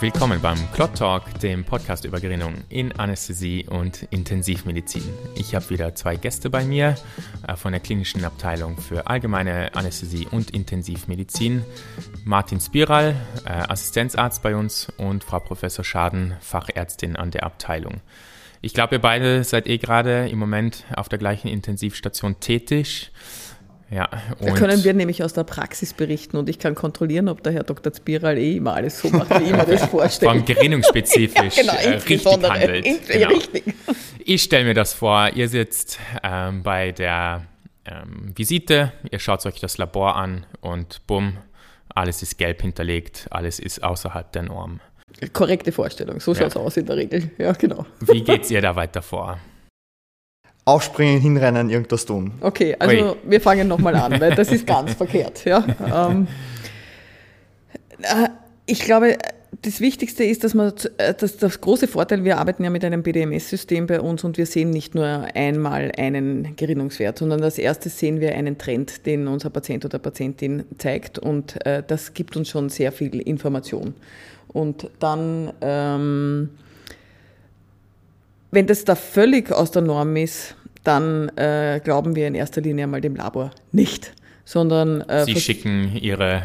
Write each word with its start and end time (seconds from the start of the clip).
Willkommen 0.00 0.40
beim 0.40 0.56
Clot 0.72 0.96
Talk, 0.96 1.38
dem 1.40 1.62
Podcast 1.62 2.06
über 2.06 2.20
Gerinnung 2.20 2.54
in 2.70 2.90
Anästhesie 2.92 3.66
und 3.68 4.04
Intensivmedizin. 4.04 5.02
Ich 5.34 5.54
habe 5.54 5.68
wieder 5.68 5.94
zwei 5.94 6.16
Gäste 6.16 6.48
bei 6.48 6.64
mir 6.64 6.96
äh, 7.46 7.54
von 7.54 7.72
der 7.72 7.82
klinischen 7.82 8.24
Abteilung 8.24 8.78
für 8.78 9.08
allgemeine 9.08 9.74
Anästhesie 9.74 10.26
und 10.30 10.52
Intensivmedizin. 10.52 11.66
Martin 12.24 12.60
Spiral, 12.60 13.14
äh, 13.44 13.50
Assistenzarzt 13.50 14.42
bei 14.42 14.56
uns 14.56 14.90
und 14.96 15.22
Frau 15.22 15.38
Professor 15.38 15.84
Schaden, 15.84 16.34
Fachärztin 16.40 17.16
an 17.16 17.30
der 17.30 17.44
Abteilung. 17.44 18.00
Ich 18.62 18.72
glaube, 18.72 18.94
ihr 18.94 19.02
beide 19.02 19.44
seid 19.44 19.66
eh 19.66 19.76
gerade 19.76 20.30
im 20.30 20.38
Moment 20.38 20.86
auf 20.96 21.10
der 21.10 21.18
gleichen 21.18 21.48
Intensivstation 21.48 22.40
tätig. 22.40 23.10
Ja, 23.90 24.08
da 24.38 24.52
können 24.52 24.84
wir 24.84 24.94
nämlich 24.94 25.24
aus 25.24 25.32
der 25.32 25.42
Praxis 25.42 25.94
berichten 25.94 26.36
und 26.36 26.48
ich 26.48 26.60
kann 26.60 26.76
kontrollieren, 26.76 27.28
ob 27.28 27.42
der 27.42 27.52
Herr 27.52 27.64
Dr. 27.64 27.92
Spiral 27.92 28.38
eh 28.38 28.56
immer 28.56 28.74
alles 28.74 29.00
so 29.00 29.10
macht, 29.10 29.30
wie 29.40 29.44
ich 29.44 29.50
mir 29.50 29.64
das 29.64 29.84
vorstelle. 29.90 30.30
Von 30.30 30.44
gerinnungsspezifisch 30.44 31.56
ja, 31.56 31.62
genau, 31.62 31.72
äh, 31.72 31.88
richtig 31.96 32.26
handelt. 32.26 33.08
Genau. 33.08 33.28
Richtig. 33.28 33.64
Ich 34.24 34.42
stelle 34.42 34.64
mir 34.64 34.74
das 34.74 34.94
vor, 34.94 35.30
ihr 35.34 35.48
sitzt 35.48 35.98
ähm, 36.22 36.62
bei 36.62 36.92
der 36.92 37.46
ähm, 37.84 38.32
Visite, 38.36 38.92
ihr 39.10 39.18
schaut 39.18 39.44
euch 39.44 39.58
das 39.58 39.76
Labor 39.76 40.14
an 40.14 40.46
und 40.60 41.04
bumm, 41.08 41.38
alles 41.92 42.22
ist 42.22 42.38
gelb 42.38 42.62
hinterlegt, 42.62 43.26
alles 43.30 43.58
ist 43.58 43.82
außerhalb 43.82 44.30
der 44.30 44.42
Norm. 44.42 44.78
Korrekte 45.32 45.72
Vorstellung, 45.72 46.20
so 46.20 46.32
schaut 46.32 46.48
es 46.48 46.56
aus 46.56 46.76
in 46.76 46.86
der 46.86 46.96
Regel. 46.96 47.30
Ja, 47.38 47.52
genau. 47.52 47.86
Wie 47.98 48.22
geht 48.22 48.44
es 48.44 48.52
ihr 48.52 48.62
da 48.62 48.76
weiter 48.76 49.02
vor? 49.02 49.40
Aufspringen, 50.70 51.20
hinrennen, 51.20 51.68
irgendwas 51.70 52.06
tun. 52.06 52.32
Okay, 52.40 52.76
also 52.78 53.10
Ui. 53.10 53.16
wir 53.24 53.40
fangen 53.40 53.68
nochmal 53.68 53.96
an, 53.96 54.20
weil 54.20 54.34
das 54.34 54.50
ist 54.52 54.66
ganz 54.66 54.94
verkehrt. 54.94 55.44
Ja? 55.44 55.64
Ähm, 56.10 56.28
äh, 58.02 58.28
ich 58.66 58.80
glaube, 58.80 59.18
das 59.62 59.80
Wichtigste 59.80 60.22
ist, 60.22 60.44
dass 60.44 60.54
man 60.54 60.72
äh, 60.98 61.12
dass 61.12 61.36
das 61.36 61.60
große 61.60 61.88
Vorteil, 61.88 62.24
wir 62.24 62.38
arbeiten 62.38 62.62
ja 62.62 62.70
mit 62.70 62.84
einem 62.84 63.02
BDMS-System 63.02 63.86
bei 63.86 64.00
uns 64.00 64.22
und 64.22 64.38
wir 64.38 64.46
sehen 64.46 64.70
nicht 64.70 64.94
nur 64.94 65.26
einmal 65.34 65.90
einen 65.96 66.54
Gerinnungswert, 66.56 67.18
sondern 67.18 67.42
als 67.42 67.58
erstes 67.58 67.98
sehen 67.98 68.20
wir 68.20 68.34
einen 68.34 68.56
Trend, 68.56 69.06
den 69.06 69.26
unser 69.26 69.50
Patient 69.50 69.84
oder 69.84 69.98
Patientin 69.98 70.64
zeigt 70.78 71.18
und 71.18 71.64
äh, 71.66 71.82
das 71.86 72.14
gibt 72.14 72.36
uns 72.36 72.48
schon 72.48 72.68
sehr 72.68 72.92
viel 72.92 73.20
Information. 73.20 73.94
Und 74.52 74.88
dann 75.00 75.52
ähm, 75.60 76.50
wenn 78.50 78.66
das 78.66 78.84
da 78.84 78.94
völlig 78.94 79.52
aus 79.52 79.70
der 79.70 79.82
Norm 79.82 80.16
ist, 80.16 80.56
dann 80.84 81.28
äh, 81.36 81.80
glauben 81.82 82.16
wir 82.16 82.26
in 82.26 82.34
erster 82.34 82.60
Linie 82.60 82.86
mal 82.86 83.00
dem 83.00 83.16
Labor 83.16 83.50
nicht 83.72 84.12
sondern 84.50 85.02
äh, 85.02 85.24
Sie 85.26 85.36
schicken 85.36 85.94
ihre, 85.94 86.42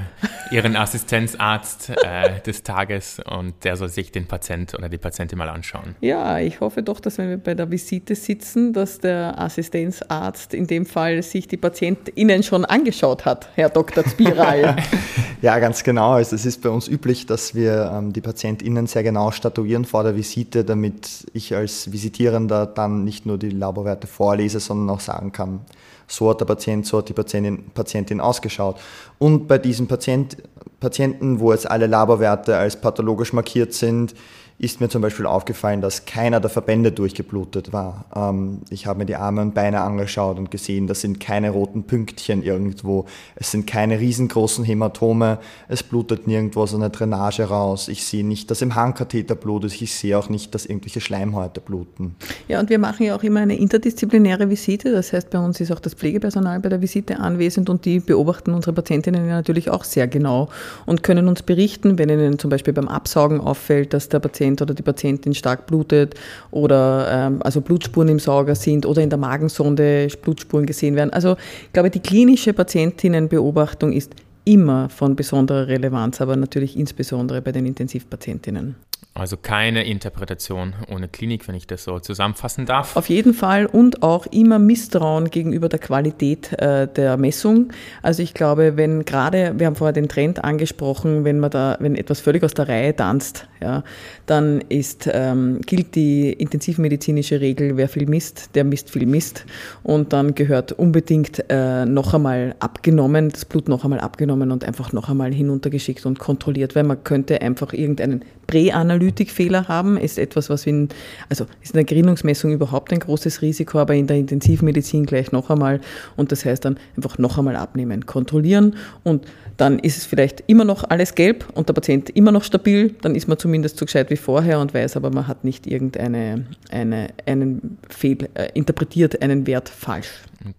Ihren 0.52 0.75
Assistenzarzt 0.75 1.89
äh, 1.89 2.39
des 2.45 2.62
Tages 2.62 3.20
und 3.20 3.56
der 3.64 3.78
soll 3.78 3.89
sich 3.89 4.12
den 4.12 4.28
Patient 4.28 4.75
oder 4.75 4.89
die 4.89 5.00
Patientin 5.00 5.39
mal 5.39 5.50
anschauen. 5.50 5.95
Ja, 6.02 6.38
ich 6.38 6.59
hoffe 6.59 6.84
doch, 6.84 7.00
dass 7.00 7.17
wenn 7.17 7.30
wir 7.30 7.38
bei 7.39 7.56
der 7.56 7.72
Visite 7.72 8.14
sitzen, 8.14 8.73
dass 8.73 9.00
der 9.00 9.39
Assistenzarzt 9.39 10.53
in 10.53 10.67
dem 10.67 10.86
Fall 10.86 11.23
sich 11.23 11.47
die 11.47 11.58
PatientInnen 11.58 12.44
schon 12.44 12.64
angeschaut 12.64 13.25
hat, 13.25 13.50
Herr 13.56 13.70
Dr. 13.70 14.08
Spiral. 14.08 14.75
ja, 15.42 15.58
ganz 15.58 15.84
genau. 15.84 16.12
Also 16.12 16.36
es 16.36 16.45
ist 16.45 16.62
bei 16.62 16.69
uns 16.69 16.88
üblich, 16.88 17.25
dass 17.25 17.56
wir 17.56 17.92
ähm, 17.92 18.14
die 18.14 18.22
PatientInnen 18.22 18.86
sehr 18.86 19.02
genau 19.02 19.31
statuieren 19.31 19.84
vor 19.84 20.03
der 20.03 20.16
Visite, 20.16 20.64
damit 20.64 21.25
ich 21.34 21.56
als 21.56 21.92
Visitierender 21.92 22.67
dann 22.67 23.03
nicht 23.03 23.25
nur 23.25 23.40
die 23.40 23.50
Laborwerte 23.50 24.06
vorlese, 24.06 24.59
sondern 24.59 24.95
auch 24.95 25.00
sagen 25.00 25.31
kann, 25.31 25.62
so 26.08 26.30
hat 26.30 26.39
der 26.39 26.45
Patient, 26.45 26.86
so 26.86 27.00
hat 27.00 27.09
die 27.09 27.14
Patientin, 27.14 27.72
Patientin 27.73 28.20
ausgeschaut. 28.20 28.78
Und 29.17 29.48
bei 29.48 29.58
diesen 29.58 29.88
Patient, 29.88 30.38
Patienten, 30.80 31.40
wo 31.40 31.52
jetzt 31.52 31.69
alle 31.69 31.88
Laborwerte 31.88 32.57
als 32.57 32.79
pathologisch 32.79 33.34
markiert 33.34 33.74
sind, 33.74 34.13
ist 34.57 34.79
mir 34.79 34.88
zum 34.88 35.01
Beispiel 35.01 35.25
aufgefallen, 35.25 35.81
dass 35.81 36.05
keiner 36.05 36.39
der 36.39 36.49
Verbände 36.49 36.93
durchgeblutet 36.93 37.73
war. 37.73 38.05
Ähm, 38.16 38.61
ich 38.69 38.88
habe 38.88 38.99
mir 38.99 39.05
die 39.05 39.17
Arme 39.17 39.41
und 39.41 39.53
Beine 39.53 39.81
angeschaut 39.81 40.38
und 40.38 40.49
gesehen, 40.49 40.88
das 40.88 41.01
sind 41.01 41.19
keine 41.19 41.49
roten 41.49 41.83
Pünktchen 41.83 42.41
irgendwo, 42.41 43.05
es 43.35 43.51
sind 43.51 43.67
keine 43.67 43.99
riesengroßen 43.99 44.63
Hämatome, 44.63 45.39
es 45.67 45.83
blutet 45.83 46.25
nirgendwo 46.25 46.66
so 46.67 46.77
eine 46.77 46.89
Drainage 46.89 47.43
raus. 47.43 47.89
Ich 47.89 48.05
sehe 48.05 48.25
nicht, 48.25 48.49
dass 48.49 48.61
im 48.61 48.75
Handkatheter 48.75 49.35
blutet, 49.35 49.81
ich 49.81 49.93
sehe 49.93 50.17
auch 50.17 50.29
nicht, 50.29 50.55
dass 50.55 50.66
irgendwelche 50.66 51.01
Schleimhäute 51.01 51.59
bluten. 51.59 52.16
Ja, 52.47 52.61
und 52.61 52.69
wir 52.69 52.79
machen 52.79 53.05
ja 53.05 53.16
auch 53.16 53.23
immer 53.23 53.41
eine 53.41 53.57
interdisziplinäre 53.57 54.49
Visite, 54.49 54.93
das 54.93 55.11
heißt, 55.11 55.31
bei 55.31 55.39
uns 55.39 55.59
ist 55.59 55.72
auch 55.73 55.81
das 55.81 55.95
Pflegepersonal 55.95 56.61
bei 56.61 56.69
der 56.69 56.81
Visite 56.81 57.19
anwesend 57.19 57.69
und 57.69 57.83
die 57.83 57.99
beobachten 57.99 58.53
unsere 58.53 58.72
Patientinnen 58.72 59.27
natürlich 59.27 59.69
auch 59.69 59.83
sehr 59.83 60.07
genau 60.07 60.47
und 60.85 61.03
können 61.03 61.27
uns 61.27 61.43
berichten, 61.43 61.97
wenn 61.97 62.07
ihnen 62.07 62.39
zum 62.39 62.49
Beispiel 62.49 62.73
beim 62.73 62.87
Absaugen 62.87 63.41
auffällt, 63.41 63.93
dass 63.93 64.07
der 64.07 64.19
Patient 64.19 64.44
Patient 64.45 64.61
oder 64.61 64.73
die 64.73 64.83
Patientin 64.83 65.33
stark 65.33 65.66
blutet 65.66 66.16
oder 66.51 67.07
ähm, 67.11 67.41
also 67.44 67.61
Blutspuren 67.61 68.09
im 68.09 68.19
Sauger 68.19 68.56
sind 68.56 68.85
oder 68.85 69.01
in 69.01 69.09
der 69.09 69.17
Magensonde 69.17 70.07
Blutspuren 70.22 70.66
gesehen 70.66 70.95
werden. 70.95 71.11
Also 71.11 71.35
ich 71.66 71.73
glaube, 71.73 71.89
die 71.89 72.00
klinische 72.00 72.53
Patientinnenbeobachtung 72.53 73.91
ist 73.91 74.13
immer 74.45 74.89
von 74.89 75.16
besonderer 75.16 75.67
Relevanz, 75.67 76.22
aber 76.22 76.35
natürlich 76.35 76.78
insbesondere 76.78 77.41
bei 77.41 77.51
den 77.51 77.66
Intensivpatientinnen. 77.66 78.75
Also 79.18 79.38
keine 79.38 79.86
Interpretation 79.86 80.74
ohne 80.94 81.08
Klinik, 81.08 81.48
wenn 81.48 81.56
ich 81.56 81.68
das 81.68 81.86
so 81.86 82.00
zusammenfassen 82.00 82.66
darf. 82.66 82.98
Auf 82.98 83.08
jeden 83.08 83.34
Fall 83.34 83.66
und 83.66 84.03
auch 84.03 84.26
immer 84.26 84.59
Misstrauen 84.59 85.30
gegenüber 85.30 85.70
der 85.70 85.80
Qualität 85.80 86.52
äh, 86.59 86.86
der 86.86 87.16
Messung. 87.16 87.70
Also 88.02 88.22
ich 88.22 88.34
glaube, 88.34 88.76
wenn 88.76 89.06
gerade, 89.06 89.53
wir 89.58 89.68
haben 89.68 89.78
vorher 89.78 89.94
den 89.94 90.09
Trend 90.09 90.44
angesprochen, 90.44 91.24
wenn 91.24 91.40
man 91.40 91.50
da, 91.50 91.78
wenn 91.80 91.96
etwas 91.96 92.20
völlig 92.20 92.44
aus 92.44 92.56
der 92.56 92.68
Reihe 92.68 92.94
tanzt, 92.94 93.48
ja, 93.62 93.86
dann 94.26 94.59
ist, 94.68 95.09
ähm, 95.09 95.62
gilt 95.62 95.96
die 95.96 96.34
intensivmedizinische 96.34 97.40
Regel, 97.40 97.78
wer 97.78 97.88
viel 97.88 98.08
misst, 98.08 98.53
der 98.53 98.66
misst 98.66 98.90
viel 98.90 99.06
Mist. 99.06 99.46
Und 99.82 100.12
dann 100.12 100.36
gehört 100.36 100.74
unbedingt 100.74 101.42
äh, 101.47 101.86
noch 101.86 102.14
einmal 102.14 102.56
abgenommen, 102.59 103.30
das 103.30 103.46
Blut 103.46 103.70
noch 103.70 103.86
einmal 103.86 104.02
abgenommen 104.02 104.52
und 104.52 104.66
einfach 104.66 104.92
noch 104.92 105.08
einmal 105.08 105.34
hinuntergeschickt 105.34 106.06
und 106.06 106.20
kontrolliert, 106.20 106.76
weil 106.76 106.84
man 106.84 107.02
könnte 107.06 107.42
einfach 107.42 107.72
irgendeinen 107.72 108.26
Präanalytikfehler 108.47 109.67
haben, 109.67 109.97
ist 109.97 110.17
etwas, 110.17 110.50
was 110.50 110.66
in, 110.66 110.89
also 111.29 111.45
ist 111.61 111.73
in 111.73 111.78
der 111.78 111.83
Gerinnungsmessung 111.83 112.51
überhaupt 112.51 112.91
ein 112.94 113.00
großes 113.00 113.41
Risiko, 113.41 113.79
aber 113.79 113.95
in 113.95 114.07
der 114.07 114.17
Intensivmedizin 114.17 115.06
gleich 115.06 115.31
noch 115.31 115.50
einmal. 115.50 115.81
Und 116.16 116.31
das 116.31 116.45
heißt 116.45 116.66
dann 116.66 116.78
einfach 116.95 117.17
noch 117.17 117.38
einmal 117.38 117.55
abnehmen, 117.55 118.05
kontrollieren 118.05 118.75
und 119.03 119.25
dann 119.57 119.79
ist 119.79 119.97
es 119.97 120.05
vielleicht 120.05 120.44
immer 120.47 120.66
noch 120.66 120.84
alles 120.89 121.16
gelb 121.16 121.45
und 121.53 121.69
der 121.69 121.73
Patient 121.73 122.09
immer 122.09 122.31
noch 122.31 122.44
stabil, 122.44 122.94
dann 123.01 123.16
ist 123.16 123.28
man 123.28 123.38
zumindest 123.38 123.78
so 123.78 123.85
gescheit 123.85 124.09
wie 124.09 124.17
vorher 124.17 124.59
und 124.59 124.73
weiß 124.73 124.97
aber, 124.97 125.11
man 125.11 125.28
hat 125.28 125.44
nicht 125.45 125.66
irgendeine 125.66 126.45
eine, 126.69 127.09
einen 127.25 127.78
Fehl, 127.89 128.17
äh, 128.34 128.50
interpretiert 128.53 129.22
einen 129.22 129.47
Wert 129.47 129.69
falsch. 129.69 130.09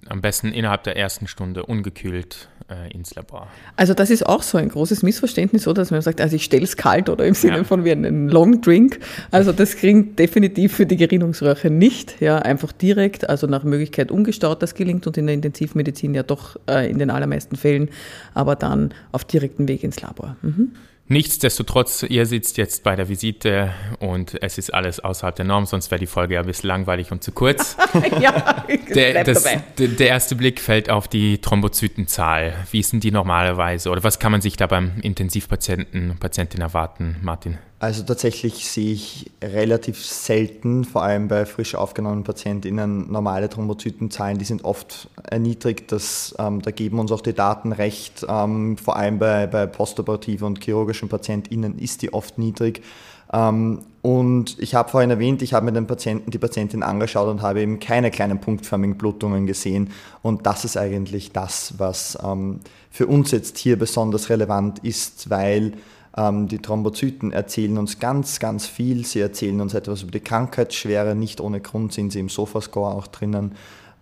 Am 0.09 0.21
besten 0.21 0.53
innerhalb 0.53 0.85
der 0.85 0.97
ersten 0.97 1.27
Stunde 1.27 1.65
ungekühlt 1.65 2.49
äh, 2.69 2.93
ins 2.93 3.15
Labor. 3.15 3.49
Also 3.77 3.95
das 3.95 4.11
ist 4.11 4.27
auch 4.27 4.43
so 4.43 4.59
ein 4.59 4.69
großes 4.69 5.03
Missverständnis, 5.03 5.65
so 5.65 5.73
dass 5.73 5.91
man 5.91 6.03
sagt, 6.03 6.21
also 6.21 6.37
ich 6.37 6.45
stelle 6.45 6.65
es 6.65 6.77
kalt 6.77 7.09
oder 7.09 7.25
im 7.25 7.35
Sinne 7.35 7.59
ja. 7.59 7.65
von 7.65 7.85
wie 7.85 7.93
einen 7.93 8.29
Long 8.29 8.61
Drink. 8.61 8.99
Also 9.31 9.53
das 9.53 9.77
klingt 9.77 10.19
definitiv 10.19 10.75
für 10.75 10.87
die 10.87 10.97
Gerinnungsröhre 10.97 11.71
nicht. 11.71 12.21
Ja, 12.21 12.39
einfach 12.39 12.73
direkt, 12.73 13.29
also 13.29 13.47
nach 13.47 13.65
Möglichkeit 13.65 14.11
ungestaut, 14.11 14.63
das 14.63 14.75
gelingt 14.75 15.07
und 15.07 15.17
in 15.17 15.27
der 15.27 15.35
Intensivmedizin 15.35 16.15
ja 16.15 16.23
doch 16.23 16.57
äh, 16.69 16.91
in 16.91 16.99
den 16.99 17.11
allermeisten 17.11 17.57
Fällen, 17.57 17.89
aber 18.35 18.57
dann 18.57 18.93
auf 19.13 19.25
direktem 19.25 19.69
Weg 19.69 19.85
ins 19.85 20.01
Labor. 20.01 20.37
Mhm. 20.43 20.73
Nichtsdestotrotz, 21.09 22.03
ihr 22.03 22.27
sitzt 22.27 22.57
jetzt 22.57 22.83
bei 22.83 22.97
der 22.97 23.09
Visite 23.09 23.73
und 24.01 24.43
es 24.43 24.59
ist 24.59 24.75
alles 24.75 24.99
außerhalb 24.99 25.37
der 25.37 25.45
Norm, 25.45 25.65
sonst 25.65 25.91
wäre 25.93 26.01
die 26.01 26.07
Folge 26.07 26.35
ja 26.35 26.41
ein 26.41 26.47
bisschen 26.47 26.67
langweilig 26.67 27.13
und 27.13 27.23
zu 27.23 27.31
kurz. 27.31 27.77
ja, 28.21 28.65
der, 28.93 29.23
das, 29.23 29.47
der 29.79 30.09
erste 30.09 30.35
Blick 30.35 30.61
fällt 30.61 30.91
auf 30.91 31.07
die 31.07 31.39
Thrombozytenzahl. 31.39 32.55
Wie 32.73 32.81
ist 32.81 32.93
denn 32.93 33.01
die 33.01 33.13
normalerweise 33.13 33.91
oder 33.91 34.03
was 34.03 34.19
kann 34.19 34.33
man 34.33 34.41
sich 34.41 34.57
da 34.57 34.67
beim 34.67 34.99
Intensivpatienten, 35.01 36.17
Patientin 36.19 36.61
erwarten, 36.61 37.17
Martin? 37.23 37.59
Also 37.79 38.05
tatsächlich 38.05 38.71
sehe 38.71 38.95
ich 38.95 39.31
relativ 39.43 40.03
selten, 40.03 40.85
vor 40.85 41.03
allem 41.03 41.29
bei 41.29 41.45
frisch 41.45 41.75
aufgenommenen 41.75 42.25
PatientInnen, 42.25 43.13
normale 43.13 43.51
Thrombozytenzahlen, 43.51 44.39
die 44.39 44.47
sind 44.47 44.65
oft 44.65 45.11
erniedrigt. 45.23 45.93
Das, 45.93 46.35
ähm, 46.39 46.63
da 46.63 46.71
geben 46.71 46.99
uns 46.99 47.13
auch 47.13 47.21
die 47.21 47.35
Daten 47.35 47.73
recht. 47.73 48.25
Ähm, 48.27 48.79
vor 48.79 48.97
allem 48.97 49.19
bei, 49.19 49.47
bei 49.47 49.67
postoperativen 49.67 50.47
und 50.47 50.65
chirurgischen 50.65 51.11
PatientInnen 51.11 51.79
ist 51.79 52.01
die 52.01 52.15
oft 52.15 52.39
niedrig. 52.39 52.83
Ähm, 53.31 53.81
und 54.01 54.59
ich 54.59 54.75
habe 54.75 54.89
vorhin 54.89 55.11
erwähnt, 55.11 55.43
ich 55.43 55.53
habe 55.53 55.67
mir 55.67 55.73
den 55.73 55.87
Patienten, 55.87 56.31
die 56.31 56.39
Patientin 56.39 56.83
angeschaut 56.83 57.29
und 57.29 57.43
habe 57.43 57.61
eben 57.61 57.79
keine 57.79 58.11
kleinen 58.11 58.41
punktförmigen 58.41 58.97
Blutungen 58.97 59.47
gesehen. 59.47 59.91
Und 60.23 60.47
das 60.47 60.65
ist 60.65 60.79
eigentlich 60.79 61.33
das, 61.33 61.75
was 61.77 62.17
ähm, 62.25 62.61
für 62.91 63.07
uns 63.07 63.33
jetzt 63.33 63.59
hier 63.59 63.79
besonders 63.79 64.31
relevant 64.31 64.79
ist, 64.79 65.29
weil 65.29 65.73
die 66.17 66.59
Thrombozyten 66.59 67.33
erzählen 67.33 67.77
uns 67.77 67.99
ganz, 67.99 68.41
ganz 68.41 68.67
viel. 68.67 69.05
Sie 69.05 69.21
erzählen 69.21 69.61
uns 69.61 69.75
etwas 69.75 70.03
über 70.03 70.13
die 70.13 70.21
Krankheitsschwere. 70.21 71.15
Nicht 71.15 71.43
ohne 71.43 71.61
Grund 71.61 71.93
sind 71.93 72.11
sie 72.11 72.21
im 72.21 72.31
Sofascore 72.31 72.95
auch 72.95 73.07
drinnen. 73.07 73.53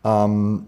Ähm, 0.05 0.67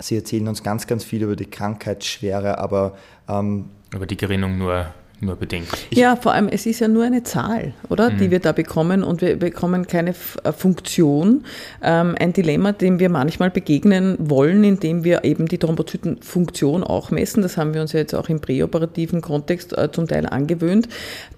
sie 0.00 0.16
erzählen 0.16 0.48
uns 0.48 0.64
ganz, 0.64 0.88
ganz 0.88 1.04
viel 1.04 1.22
über 1.22 1.36
die 1.36 1.46
Krankheitsschwere, 1.46 2.58
aber 2.58 2.96
ähm, 3.28 3.66
über 3.94 4.06
die 4.06 4.16
Gerinnung 4.16 4.58
nur 4.58 4.86
nur 5.20 5.36
bedingt. 5.36 5.68
Ich 5.90 5.98
ja, 5.98 6.14
vor 6.14 6.32
allem, 6.32 6.48
es 6.48 6.66
ist 6.66 6.80
ja 6.80 6.88
nur 6.88 7.04
eine 7.04 7.22
Zahl, 7.22 7.72
oder? 7.88 8.10
Mhm. 8.10 8.18
Die 8.18 8.30
wir 8.30 8.38
da 8.38 8.52
bekommen 8.52 9.02
und 9.02 9.22
wir 9.22 9.36
bekommen 9.36 9.86
keine 9.86 10.10
äh, 10.10 10.52
Funktion. 10.52 11.44
Ähm, 11.82 12.14
ein 12.20 12.34
Dilemma, 12.34 12.72
dem 12.72 12.98
wir 12.98 13.08
manchmal 13.08 13.50
begegnen 13.50 14.16
wollen, 14.18 14.62
indem 14.62 15.04
wir 15.04 15.24
eben 15.24 15.46
die 15.46 15.56
Thrombozytenfunktion 15.56 16.84
auch 16.84 17.10
messen. 17.10 17.42
Das 17.42 17.56
haben 17.56 17.72
wir 17.72 17.80
uns 17.80 17.92
ja 17.92 18.00
jetzt 18.00 18.14
auch 18.14 18.28
im 18.28 18.40
präoperativen 18.40 19.22
Kontext 19.22 19.76
äh, 19.76 19.90
zum 19.90 20.06
Teil 20.06 20.26
angewöhnt. 20.26 20.88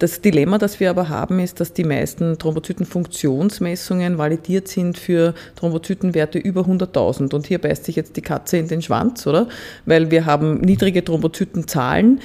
Das 0.01 0.21
Dilemma, 0.21 0.59
das 0.59 0.81
wir 0.81 0.91
aber 0.91 1.09
haben, 1.09 1.39
ist, 1.39 1.61
dass 1.61 1.73
die 1.73 1.85
meisten 1.85 2.37
Thrombozytenfunktionsmessungen 2.39 4.19
validiert 4.19 4.67
sind 4.67 4.99
für 4.99 5.35
Thrombozytenwerte 5.55 6.39
über 6.39 6.63
100.000. 6.63 7.33
Und 7.33 7.47
hier 7.47 7.59
beißt 7.59 7.85
sich 7.85 7.95
jetzt 7.95 8.17
die 8.17 8.23
Katze 8.23 8.57
in 8.57 8.67
den 8.67 8.83
Schwanz, 8.83 9.25
oder? 9.27 9.49
Weil 9.87 10.11
wir 10.11 10.27
haben 10.27 10.61
niedrige 10.63 11.05
Thrombozytenzahlen. 11.05 12.21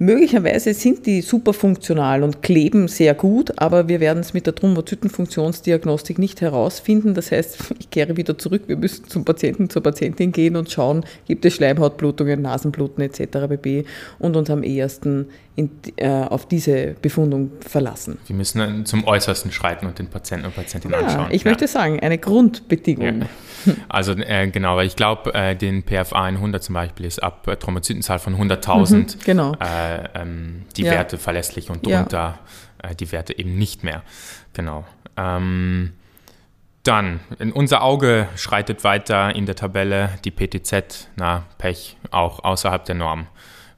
Möglicherweise 0.00 0.74
sind 0.74 1.06
die 1.06 1.22
super 1.22 1.52
funktional 1.52 2.22
und 2.22 2.40
kleben 2.40 2.86
sehr 2.86 3.14
gut, 3.14 3.60
aber 3.60 3.88
wir 3.88 3.98
werden 3.98 4.20
es 4.20 4.32
mit 4.32 4.46
der 4.46 4.54
Thrombozytenfunktionsdiagnostik 4.54 6.18
nicht 6.20 6.40
herausfinden. 6.40 7.14
Das 7.14 7.32
heißt, 7.32 7.74
ich 7.80 7.90
kehre 7.90 8.16
wieder 8.16 8.38
zurück, 8.38 8.62
wir 8.68 8.76
müssen 8.76 9.08
zum 9.08 9.24
Patienten, 9.24 9.68
zur 9.70 9.82
Patientin 9.82 10.30
gehen 10.30 10.54
und 10.54 10.70
schauen, 10.70 11.04
gibt 11.26 11.44
es 11.44 11.54
Schleimhautblutungen, 11.54 12.40
Nasenbluten 12.40 13.02
etc. 13.02 13.48
bb. 13.48 13.84
und 14.20 14.36
uns 14.36 14.50
am 14.50 14.62
ehesten 14.62 15.26
in, 15.56 15.70
äh, 15.96 16.08
auf 16.08 16.46
diese 16.46 16.94
Befundung 17.02 17.50
verlassen. 17.60 18.18
Wir 18.28 18.36
müssen 18.36 18.86
zum 18.86 19.04
Äußersten 19.04 19.50
schreiten 19.50 19.86
und 19.86 19.98
den 19.98 20.06
Patienten 20.06 20.46
und 20.46 20.54
Patientinnen 20.54 21.00
ja, 21.00 21.04
anschauen. 21.04 21.26
Ich 21.32 21.42
ja. 21.42 21.50
möchte 21.50 21.66
sagen, 21.66 21.98
eine 21.98 22.18
Grundbedingung. 22.18 23.22
Ja. 23.22 23.26
Also 23.88 24.12
äh, 24.12 24.48
genau, 24.48 24.76
weil 24.76 24.86
ich 24.86 24.96
glaube, 24.96 25.34
äh, 25.34 25.56
den 25.56 25.82
PFA 25.82 26.24
100 26.24 26.62
zum 26.62 26.74
Beispiel 26.74 27.06
ist 27.06 27.22
ab 27.22 27.46
äh, 27.48 27.56
Thrombozytenzahl 27.56 28.20
von 28.20 28.36
100.000 28.36 28.94
mhm, 28.94 29.06
genau. 29.24 29.52
Äh, 29.88 30.08
ähm, 30.14 30.64
die 30.76 30.84
Werte 30.84 31.18
verlässlich 31.18 31.70
und 31.70 31.86
drunter 31.86 32.38
äh, 32.82 32.94
die 32.94 33.10
Werte 33.12 33.38
eben 33.38 33.56
nicht 33.56 33.84
mehr. 33.84 34.02
Genau. 34.52 34.84
Ähm, 35.16 35.94
dann, 36.82 37.20
unser 37.54 37.82
Auge 37.82 38.28
schreitet 38.36 38.84
weiter 38.84 39.34
in 39.34 39.46
der 39.46 39.56
Tabelle, 39.56 40.10
die 40.24 40.30
PTZ, 40.30 41.08
na, 41.16 41.44
Pech, 41.58 41.96
auch 42.10 42.44
außerhalb 42.44 42.84
der 42.84 42.94
Norm 42.94 43.26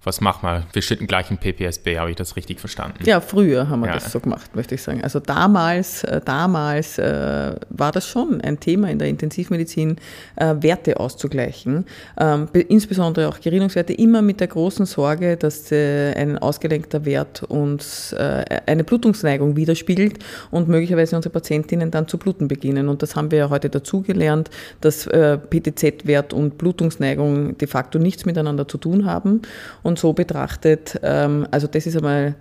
was 0.03 0.23
machen 0.23 0.49
wir? 0.49 0.67
Wir 0.73 0.81
schütten 0.81 1.07
gleich 1.07 1.31
ein 1.31 1.37
PPSB, 1.37 1.99
habe 1.99 2.11
ich 2.11 2.17
das 2.17 2.35
richtig 2.35 2.59
verstanden? 2.59 3.05
Ja, 3.05 3.21
früher 3.21 3.69
haben 3.69 3.81
wir 3.81 3.89
ja. 3.89 3.95
das 3.95 4.11
so 4.11 4.21
gemacht, 4.21 4.57
möchte 4.57 4.75
ich 4.75 4.83
sagen. 4.83 5.03
Also 5.03 5.21
damals, 5.21 6.05
äh, 6.05 6.23
damals 6.25 6.99
äh, 6.99 7.55
war 7.69 7.93
das 7.93 8.07
schon 8.07 8.41
ein 8.41 8.59
Thema 8.59 8.89
in 8.91 8.99
der 8.99 9.09
Intensivmedizin, 9.09 9.97
äh, 10.37 10.55
Werte 10.61 10.99
auszugleichen. 10.99 11.85
Ähm, 12.19 12.49
insbesondere 12.53 13.29
auch 13.29 13.41
Gerinnungswerte, 13.41 13.93
immer 13.93 14.23
mit 14.23 14.41
der 14.41 14.49
großen 14.49 14.87
Sorge, 14.87 15.37
dass 15.37 15.71
äh, 15.71 16.15
ein 16.15 16.39
ausgelenkter 16.39 17.05
Wert 17.05 17.43
uns 17.43 18.15
äh, 18.15 18.45
eine 18.65 18.85
Blutungsneigung 18.85 19.57
widerspiegelt 19.57 20.25
und 20.51 20.67
möglicherweise 20.69 21.15
unsere 21.15 21.33
Patientinnen 21.33 21.91
dann 21.91 22.09
zu 22.09 22.17
bluten 22.17 22.49
beginnen. 22.49 22.89
Und 22.89 23.03
das 23.03 23.17
haben 23.17 23.31
wir 23.31 23.39
ja 23.39 23.51
heute 23.51 23.69
dazugelernt, 23.69 24.49
dass 24.81 25.07
äh, 25.09 25.37
PTZ-Wert 25.37 26.33
und 26.33 26.57
Blutungsneigung 26.57 27.59
de 27.59 27.69
facto 27.69 27.99
nichts 27.99 28.25
miteinander 28.25 28.67
zu 28.67 28.79
tun 28.79 29.05
haben. 29.05 29.43
Und 29.83 29.90
und 29.91 29.99
so 29.99 30.13
betrachtet, 30.15 30.99
ähm, 31.03 31.47
also 31.51 31.67
das 31.67 31.87
ist 31.87 31.97
einmal 31.97 32.35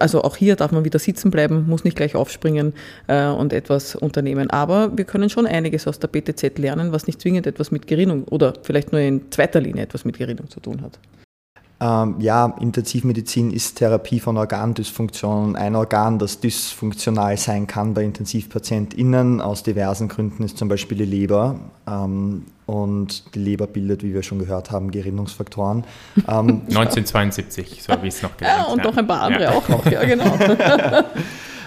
also 0.00 0.22
auch 0.22 0.36
hier 0.36 0.56
darf 0.56 0.72
man 0.72 0.84
wieder 0.84 0.98
sitzen 0.98 1.30
bleiben, 1.30 1.66
muss 1.68 1.84
nicht 1.84 1.96
gleich 1.96 2.16
aufspringen 2.16 2.72
äh, 3.06 3.26
und 3.26 3.52
etwas 3.52 3.94
unternehmen. 3.94 4.50
Aber 4.50 4.96
wir 4.96 5.04
können 5.04 5.30
schon 5.30 5.46
einiges 5.46 5.86
aus 5.86 6.00
der 6.00 6.08
BTZ 6.08 6.58
lernen, 6.58 6.90
was 6.90 7.06
nicht 7.06 7.20
zwingend 7.20 7.46
etwas 7.46 7.70
mit 7.70 7.86
Gerinnung 7.86 8.24
oder 8.24 8.54
vielleicht 8.62 8.90
nur 8.90 9.00
in 9.00 9.30
zweiter 9.30 9.60
Linie 9.60 9.82
etwas 9.84 10.04
mit 10.04 10.18
Gerinnung 10.18 10.50
zu 10.50 10.58
tun 10.58 10.82
hat. 10.82 10.98
Ähm, 11.78 12.16
ja, 12.20 12.54
Intensivmedizin 12.58 13.50
ist 13.50 13.76
Therapie 13.76 14.18
von 14.18 14.38
Organdysfunktionen. 14.38 15.56
Ein 15.56 15.76
Organ, 15.76 16.18
das 16.18 16.40
dysfunktional 16.40 17.36
sein 17.36 17.66
kann 17.66 17.92
bei 17.92 18.02
IntensivpatientInnen 18.02 19.42
aus 19.42 19.62
diversen 19.62 20.08
Gründen, 20.08 20.42
ist 20.42 20.56
zum 20.56 20.68
Beispiel 20.68 20.96
die 20.96 21.04
Leber. 21.04 21.56
Ähm, 21.86 22.46
und 22.64 23.34
die 23.34 23.38
Leber 23.38 23.66
bildet, 23.66 24.02
wie 24.02 24.14
wir 24.14 24.22
schon 24.22 24.38
gehört 24.38 24.70
haben, 24.70 24.90
Gerinnungsfaktoren. 24.90 25.84
Ähm, 26.16 26.62
1972, 26.68 27.82
so 27.82 27.92
habe 27.92 28.08
ich 28.08 28.14
es 28.14 28.22
noch 28.22 28.36
gelernt. 28.36 28.66
Ja, 28.66 28.72
und 28.72 28.82
noch 28.82 28.96
ein 28.96 29.06
paar 29.06 29.22
andere 29.22 29.44
ja. 29.44 29.50
auch 29.52 29.68
noch, 29.68 29.84
ja, 29.86 30.04
genau. 30.04 30.24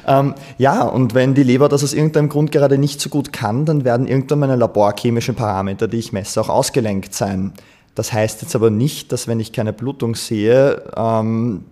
Ähm, 0.08 0.34
ja, 0.58 0.84
und 0.84 1.14
wenn 1.14 1.36
die 1.36 1.44
Leber 1.44 1.70
das 1.70 1.84
aus 1.84 1.94
irgendeinem 1.94 2.30
Grund 2.30 2.52
gerade 2.52 2.80
nicht 2.80 3.00
so 3.00 3.10
gut 3.10 3.32
kann, 3.32 3.66
dann 3.66 3.84
werden 3.84 4.08
irgendwann 4.08 4.40
meine 4.40 4.56
laborchemischen 4.56 5.36
Parameter, 5.36 5.88
die 5.88 5.98
ich 5.98 6.12
messe, 6.12 6.42
auch 6.42 6.50
ausgelenkt 6.50 7.14
sein. 7.14 7.54
Das 7.96 8.14
heißt 8.14 8.42
jetzt 8.42 8.56
aber 8.56 8.70
nicht, 8.70 9.12
dass 9.12 9.28
wenn 9.28 9.40
ich 9.40 9.52
keine 9.52 9.74
Blutung 9.74 10.16
sehe, 10.16 10.84
ähm, 10.96 11.64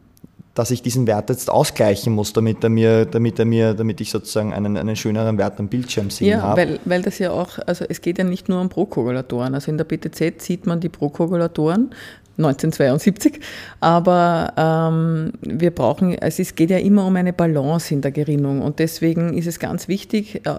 dass 0.57 0.71
ich 0.71 0.81
diesen 0.81 1.05
Wert 1.05 1.29
jetzt 1.29 1.51
ausgleichen 1.51 2.13
muss, 2.13 2.33
damit 2.33 2.63
er 2.63 2.69
mir, 2.69 3.05
damit 3.05 3.37
er 3.37 3.45
mir, 3.45 3.75
damit 3.75 4.01
ich 4.01 4.09
sozusagen 4.09 4.53
einen, 4.53 4.75
einen 4.75 4.95
schöneren 4.95 5.37
Wert 5.37 5.59
am 5.59 5.67
Bildschirm 5.67 6.09
sehen 6.09 6.29
ja, 6.29 6.41
habe. 6.41 6.61
Weil, 6.61 6.79
weil 6.85 7.01
das 7.03 7.19
ja 7.19 7.29
auch, 7.29 7.59
also 7.67 7.85
es 7.87 8.01
geht 8.01 8.17
ja 8.17 8.23
nicht 8.23 8.49
nur 8.49 8.59
um 8.59 8.67
Prokoagulatoren. 8.67 9.53
Also 9.53 9.69
in 9.69 9.77
der 9.77 9.85
BTZ 9.85 10.41
sieht 10.41 10.65
man 10.65 10.79
die 10.79 10.89
Prokoagulatoren, 10.89 11.91
1972. 12.37 13.39
Aber 13.81 14.53
ähm, 14.57 15.33
wir 15.41 15.69
brauchen, 15.69 16.17
also 16.19 16.41
es 16.41 16.55
geht 16.55 16.71
ja 16.71 16.77
immer 16.77 17.05
um 17.05 17.15
eine 17.15 17.33
Balance 17.33 17.93
in 17.93 18.01
der 18.01 18.11
Gerinnung 18.11 18.61
und 18.63 18.79
deswegen 18.79 19.37
ist 19.37 19.45
es 19.45 19.59
ganz 19.59 19.87
wichtig, 19.87 20.45
äh, 20.47 20.55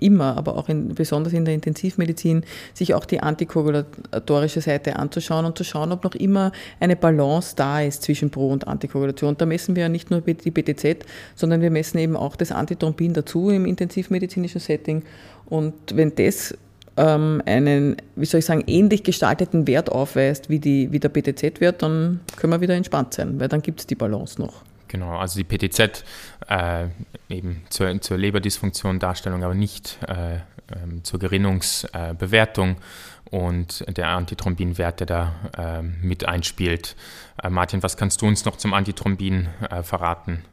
immer, 0.00 0.36
aber 0.36 0.56
auch 0.56 0.68
in, 0.68 0.94
besonders 0.94 1.32
in 1.32 1.44
der 1.44 1.54
Intensivmedizin, 1.54 2.44
sich 2.74 2.94
auch 2.94 3.04
die 3.04 3.20
antikoagulatorische 3.20 4.60
Seite 4.60 4.96
anzuschauen 4.96 5.44
und 5.44 5.56
zu 5.56 5.64
schauen, 5.64 5.92
ob 5.92 6.04
noch 6.04 6.14
immer 6.14 6.52
eine 6.80 6.96
Balance 6.96 7.54
da 7.56 7.80
ist 7.80 8.02
zwischen 8.02 8.30
Pro- 8.30 8.50
und 8.50 8.66
Antikoagulation. 8.66 9.36
Da 9.36 9.46
messen 9.46 9.76
wir 9.76 9.84
ja 9.84 9.88
nicht 9.88 10.10
nur 10.10 10.20
die 10.20 10.50
BTZ, 10.50 11.04
sondern 11.34 11.60
wir 11.60 11.70
messen 11.70 11.98
eben 11.98 12.16
auch 12.16 12.36
das 12.36 12.52
Antithrombin 12.52 13.14
dazu 13.14 13.50
im 13.50 13.66
intensivmedizinischen 13.66 14.60
Setting. 14.60 15.02
Und 15.46 15.74
wenn 15.94 16.14
das 16.14 16.54
ähm, 16.96 17.42
einen, 17.46 17.96
wie 18.16 18.26
soll 18.26 18.40
ich 18.40 18.44
sagen, 18.44 18.64
ähnlich 18.66 19.02
gestalteten 19.02 19.66
Wert 19.66 19.90
aufweist 19.90 20.50
wie, 20.50 20.58
die, 20.58 20.92
wie 20.92 21.00
der 21.00 21.08
BTZ-Wert, 21.08 21.82
dann 21.82 22.20
können 22.36 22.52
wir 22.52 22.60
wieder 22.60 22.74
entspannt 22.74 23.14
sein, 23.14 23.40
weil 23.40 23.48
dann 23.48 23.62
gibt 23.62 23.80
es 23.80 23.86
die 23.86 23.94
Balance 23.94 24.40
noch. 24.40 24.62
Genau, 24.88 25.16
also 25.16 25.40
die 25.40 25.44
PTZ 25.44 26.04
äh, 26.50 26.88
eben 27.28 27.62
zur, 27.70 28.00
zur 28.00 28.18
Leberdysfunktion 28.18 28.98
Darstellung, 28.98 29.44
aber 29.44 29.54
nicht 29.54 29.98
äh, 30.06 30.40
ähm, 30.76 31.02
zur 31.04 31.18
Gerinnungsbewertung 31.18 32.70
äh, 32.70 33.36
und 33.36 33.84
der 33.96 34.08
Antithrombinwert, 34.08 35.00
der 35.00 35.06
da 35.06 35.32
äh, 35.56 35.82
mit 35.82 36.26
einspielt. 36.26 36.96
Äh, 37.42 37.50
Martin, 37.50 37.82
was 37.82 37.96
kannst 37.96 38.20
du 38.22 38.26
uns 38.26 38.44
noch 38.44 38.56
zum 38.56 38.74
Antithrombin 38.74 39.48
äh, 39.70 39.82
verraten? 39.82 40.44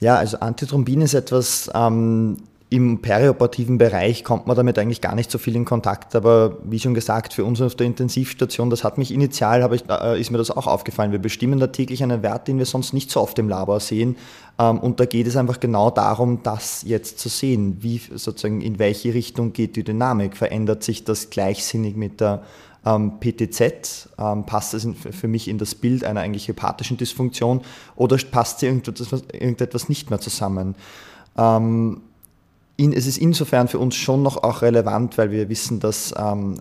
Ja, 0.00 0.14
also 0.14 0.38
Antithrombin 0.38 1.00
ist 1.00 1.14
etwas, 1.14 1.68
ähm, 1.74 2.36
im 2.70 3.00
perioperativen 3.00 3.78
Bereich 3.78 4.24
kommt 4.24 4.46
man 4.46 4.54
damit 4.54 4.78
eigentlich 4.78 5.00
gar 5.00 5.14
nicht 5.14 5.30
so 5.30 5.38
viel 5.38 5.56
in 5.56 5.64
Kontakt, 5.64 6.14
aber 6.14 6.58
wie 6.64 6.78
schon 6.78 6.92
gesagt, 6.92 7.32
für 7.32 7.44
uns 7.44 7.62
auf 7.62 7.74
der 7.74 7.86
Intensivstation, 7.86 8.68
das 8.68 8.84
hat 8.84 8.98
mich 8.98 9.12
initial, 9.12 9.72
ich, 9.72 9.88
äh, 9.88 10.20
ist 10.20 10.30
mir 10.30 10.38
das 10.38 10.50
auch 10.50 10.66
aufgefallen. 10.66 11.10
Wir 11.10 11.18
bestimmen 11.18 11.58
da 11.58 11.68
täglich 11.68 12.02
einen 12.02 12.22
Wert, 12.22 12.46
den 12.46 12.58
wir 12.58 12.66
sonst 12.66 12.92
nicht 12.92 13.10
so 13.10 13.20
oft 13.20 13.38
im 13.38 13.48
Labor 13.48 13.80
sehen. 13.80 14.16
Ähm, 14.58 14.78
und 14.78 15.00
da 15.00 15.06
geht 15.06 15.26
es 15.26 15.36
einfach 15.36 15.60
genau 15.60 15.90
darum, 15.90 16.42
das 16.42 16.82
jetzt 16.84 17.18
zu 17.18 17.28
sehen. 17.28 17.78
Wie 17.80 17.98
sozusagen, 17.98 18.60
in 18.60 18.78
welche 18.78 19.14
Richtung 19.14 19.52
geht 19.52 19.76
die 19.76 19.84
Dynamik? 19.84 20.36
Verändert 20.36 20.82
sich 20.82 21.04
das 21.04 21.30
gleichsinnig 21.30 21.96
mit 21.96 22.20
der 22.20 22.42
ähm, 22.84 23.20
PTZ? 23.20 24.10
Ähm, 24.18 24.44
passt 24.46 24.74
es 24.74 24.86
für 24.96 25.28
mich 25.28 25.48
in 25.48 25.58
das 25.58 25.74
Bild 25.74 26.04
einer 26.04 26.20
eigentlich 26.20 26.48
hepatischen 26.48 26.96
Dysfunktion 26.96 27.60
oder 27.94 28.16
passt 28.30 28.60
sie 28.60 28.66
irgendetwas, 28.66 29.22
irgendetwas 29.32 29.88
nicht 29.88 30.10
mehr 30.10 30.20
zusammen? 30.20 30.74
In, 31.36 32.92
es 32.92 33.06
ist 33.06 33.18
insofern 33.18 33.68
für 33.68 33.78
uns 33.78 33.94
schon 33.94 34.24
noch 34.24 34.42
auch 34.42 34.62
relevant, 34.62 35.18
weil 35.18 35.30
wir 35.30 35.48
wissen, 35.48 35.78
dass 35.78 36.12
ähm, 36.18 36.60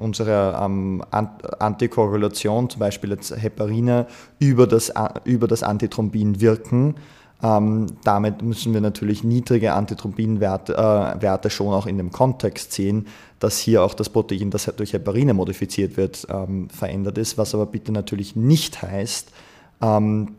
unsere 0.00 0.58
ähm, 0.62 1.04
Antikoagulation, 1.10 2.70
zum 2.70 2.80
Beispiel 2.80 3.10
jetzt 3.10 3.36
Heparine, 3.36 4.06
über 4.38 4.66
das, 4.66 4.90
über 5.24 5.46
das 5.46 5.62
Antithrombin 5.62 6.40
wirken. 6.40 6.94
Ähm, 7.44 7.86
damit 8.04 8.40
müssen 8.40 8.72
wir 8.72 8.80
natürlich 8.80 9.22
niedrige 9.22 9.74
Antithrombinwerte 9.74 10.72
äh, 10.72 11.20
Werte 11.22 11.50
schon 11.50 11.74
auch 11.74 11.84
in 11.84 11.98
dem 11.98 12.10
Kontext 12.10 12.72
sehen, 12.72 13.06
dass 13.38 13.58
hier 13.58 13.82
auch 13.82 13.92
das 13.92 14.08
Protein, 14.08 14.50
das 14.50 14.64
durch 14.76 14.94
Heparine 14.94 15.34
modifiziert 15.34 15.98
wird, 15.98 16.26
ähm, 16.30 16.70
verändert 16.70 17.18
ist, 17.18 17.36
was 17.36 17.54
aber 17.54 17.66
bitte 17.66 17.92
natürlich 17.92 18.34
nicht 18.34 18.80
heißt, 18.80 19.30
ähm, 19.82 20.36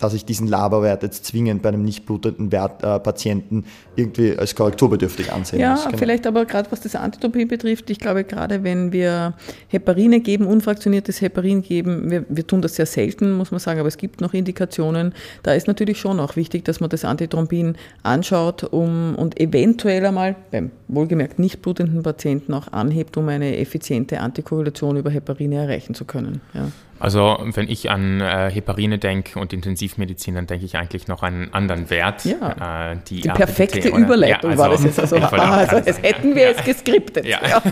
dass 0.00 0.14
ich 0.14 0.24
diesen 0.24 0.48
Laberwert 0.48 1.02
jetzt 1.02 1.26
zwingend 1.26 1.62
bei 1.62 1.68
einem 1.68 1.84
nicht 1.84 2.06
blutenden 2.06 2.50
Wert, 2.50 2.82
äh, 2.82 2.98
Patienten 2.98 3.64
irgendwie 3.96 4.36
als 4.36 4.54
korrekturbedürftig 4.54 5.32
ansehen 5.32 5.60
ja, 5.60 5.72
muss. 5.72 5.84
Ja, 5.84 5.90
genau. 5.90 5.98
vielleicht 5.98 6.26
aber 6.26 6.46
gerade 6.46 6.72
was 6.72 6.80
das 6.80 6.96
Antitopie 6.96 7.44
betrifft, 7.44 7.90
ich 7.90 7.98
glaube 7.98 8.24
gerade 8.24 8.64
wenn 8.64 8.92
wir 8.92 9.34
Heparine 9.68 10.20
geben, 10.20 10.46
unfraktioniertes 10.46 11.20
Heparin 11.20 11.62
geben, 11.62 12.10
wir, 12.10 12.24
wir, 12.28 12.46
tun 12.46 12.62
das 12.62 12.76
sehr 12.76 12.86
selten, 12.86 13.32
muss 13.32 13.50
man 13.50 13.60
sagen, 13.60 13.78
aber 13.78 13.88
es 13.88 13.98
gibt 13.98 14.20
noch 14.20 14.34
Indikationen, 14.34 15.14
da 15.42 15.52
ist 15.52 15.66
natürlich 15.66 15.98
schon 15.98 16.18
auch 16.18 16.36
wichtig, 16.36 16.64
dass 16.64 16.80
man 16.80 16.88
das 16.88 17.04
Antithrombin 17.04 17.76
anschaut 18.02 18.64
um, 18.64 19.14
und 19.16 19.38
eventuell 19.38 20.06
einmal 20.06 20.34
beim 20.50 20.70
wohlgemerkt 20.94 21.38
nicht 21.38 21.62
blutenden 21.62 22.02
Patienten 22.02 22.54
auch 22.54 22.72
anhebt, 22.72 23.16
um 23.16 23.28
eine 23.28 23.56
effiziente 23.58 24.20
Antikoagulation 24.20 24.96
über 24.96 25.10
Heparine 25.10 25.56
erreichen 25.56 25.94
zu 25.94 26.04
können. 26.04 26.40
Ja. 26.54 26.70
Also 26.98 27.38
wenn 27.54 27.70
ich 27.70 27.90
an 27.90 28.20
äh, 28.20 28.50
Heparine 28.50 28.98
denke 28.98 29.38
und 29.38 29.54
Intensivmedizin, 29.54 30.34
dann 30.34 30.46
denke 30.46 30.66
ich 30.66 30.76
eigentlich 30.76 31.08
noch 31.08 31.22
an 31.22 31.34
einen 31.34 31.54
anderen 31.54 31.88
Wert. 31.88 32.26
Ja. 32.26 32.92
Äh, 32.92 32.98
die, 33.08 33.22
die 33.22 33.28
perfekte 33.28 33.90
oder, 33.90 33.98
Überleitung 34.00 34.50
ja, 34.50 34.58
also, 34.58 34.62
war 34.62 34.68
das 34.68 34.84
jetzt. 34.84 35.00
Also, 35.00 35.16
also 35.16 35.76
als 35.76 36.02
hätten 36.02 36.34
wir 36.34 36.50
es 36.50 36.62
geskriptet. 36.62 37.24
Ja. 37.24 37.40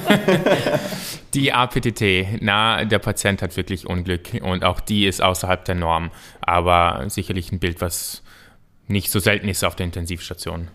die 1.35 1.53
APTT, 1.53 2.41
na, 2.41 2.87
der 2.87 2.99
Patient 3.01 3.43
hat 3.43 3.55
wirklich 3.59 3.87
Unglück 3.87 4.31
und 4.43 4.65
auch 4.65 4.81
die 4.81 5.07
ist 5.07 5.23
außerhalb 5.23 5.63
der 5.67 5.75
Norm, 5.75 6.11
aber 6.41 7.05
sicherlich 7.09 7.53
ein 7.53 7.59
Bild, 7.59 7.83
was 7.83 8.23
nicht 8.87 9.11
so 9.11 9.19
selten 9.19 9.49
ist 9.49 9.63
auf 9.63 9.77
der 9.77 9.85
Intensivstation 9.85 10.69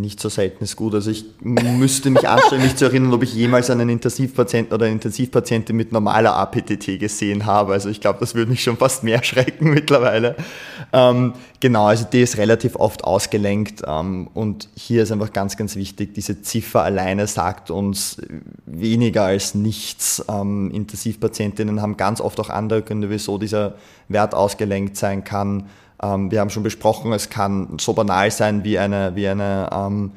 nicht 0.00 0.20
so 0.20 0.28
selten 0.28 0.64
ist 0.64 0.76
gut. 0.76 0.94
Also 0.94 1.10
ich 1.10 1.24
müsste 1.40 2.10
mich 2.10 2.28
anstrengen, 2.28 2.62
mich 2.62 2.76
zu 2.76 2.86
erinnern, 2.86 3.12
ob 3.12 3.22
ich 3.22 3.34
jemals 3.34 3.70
einen 3.70 3.88
Intensivpatienten 3.88 4.74
oder 4.74 4.86
eine 4.86 4.94
Intensivpatientin 4.94 5.76
mit 5.76 5.92
normaler 5.92 6.34
APTT 6.36 6.98
gesehen 6.98 7.46
habe. 7.46 7.72
Also 7.72 7.88
ich 7.88 8.00
glaube, 8.00 8.18
das 8.20 8.34
würde 8.34 8.50
mich 8.50 8.62
schon 8.62 8.76
fast 8.76 9.04
mehr 9.04 9.22
schrecken 9.24 9.70
mittlerweile. 9.70 10.36
Ähm, 10.92 11.34
genau, 11.60 11.86
also 11.86 12.04
die 12.10 12.22
ist 12.22 12.36
relativ 12.36 12.76
oft 12.76 13.04
ausgelenkt 13.04 13.82
ähm, 13.86 14.28
und 14.34 14.68
hier 14.76 15.02
ist 15.02 15.12
einfach 15.12 15.32
ganz, 15.32 15.56
ganz 15.56 15.76
wichtig, 15.76 16.14
diese 16.14 16.42
Ziffer 16.42 16.82
alleine 16.82 17.26
sagt 17.26 17.70
uns 17.70 18.18
weniger 18.66 19.24
als 19.24 19.54
nichts. 19.54 20.24
Ähm, 20.28 20.70
Intensivpatientinnen 20.70 21.82
haben 21.82 21.96
ganz 21.96 22.20
oft 22.20 22.38
auch 22.40 22.50
andere 22.50 22.82
Gründe, 22.82 23.10
wieso 23.10 23.38
dieser 23.38 23.74
Wert 24.08 24.34
ausgelenkt 24.34 24.96
sein 24.96 25.24
kann. 25.24 25.66
Ähm, 26.02 26.30
wir 26.30 26.40
haben 26.40 26.50
schon 26.50 26.62
besprochen, 26.62 27.12
es 27.12 27.30
kann 27.30 27.78
so 27.80 27.92
banal 27.92 28.30
sein 28.30 28.64
wie 28.64 28.78
eine, 28.78 29.14
wie 29.16 29.28
eine 29.28 29.70
ähm, 29.72 30.12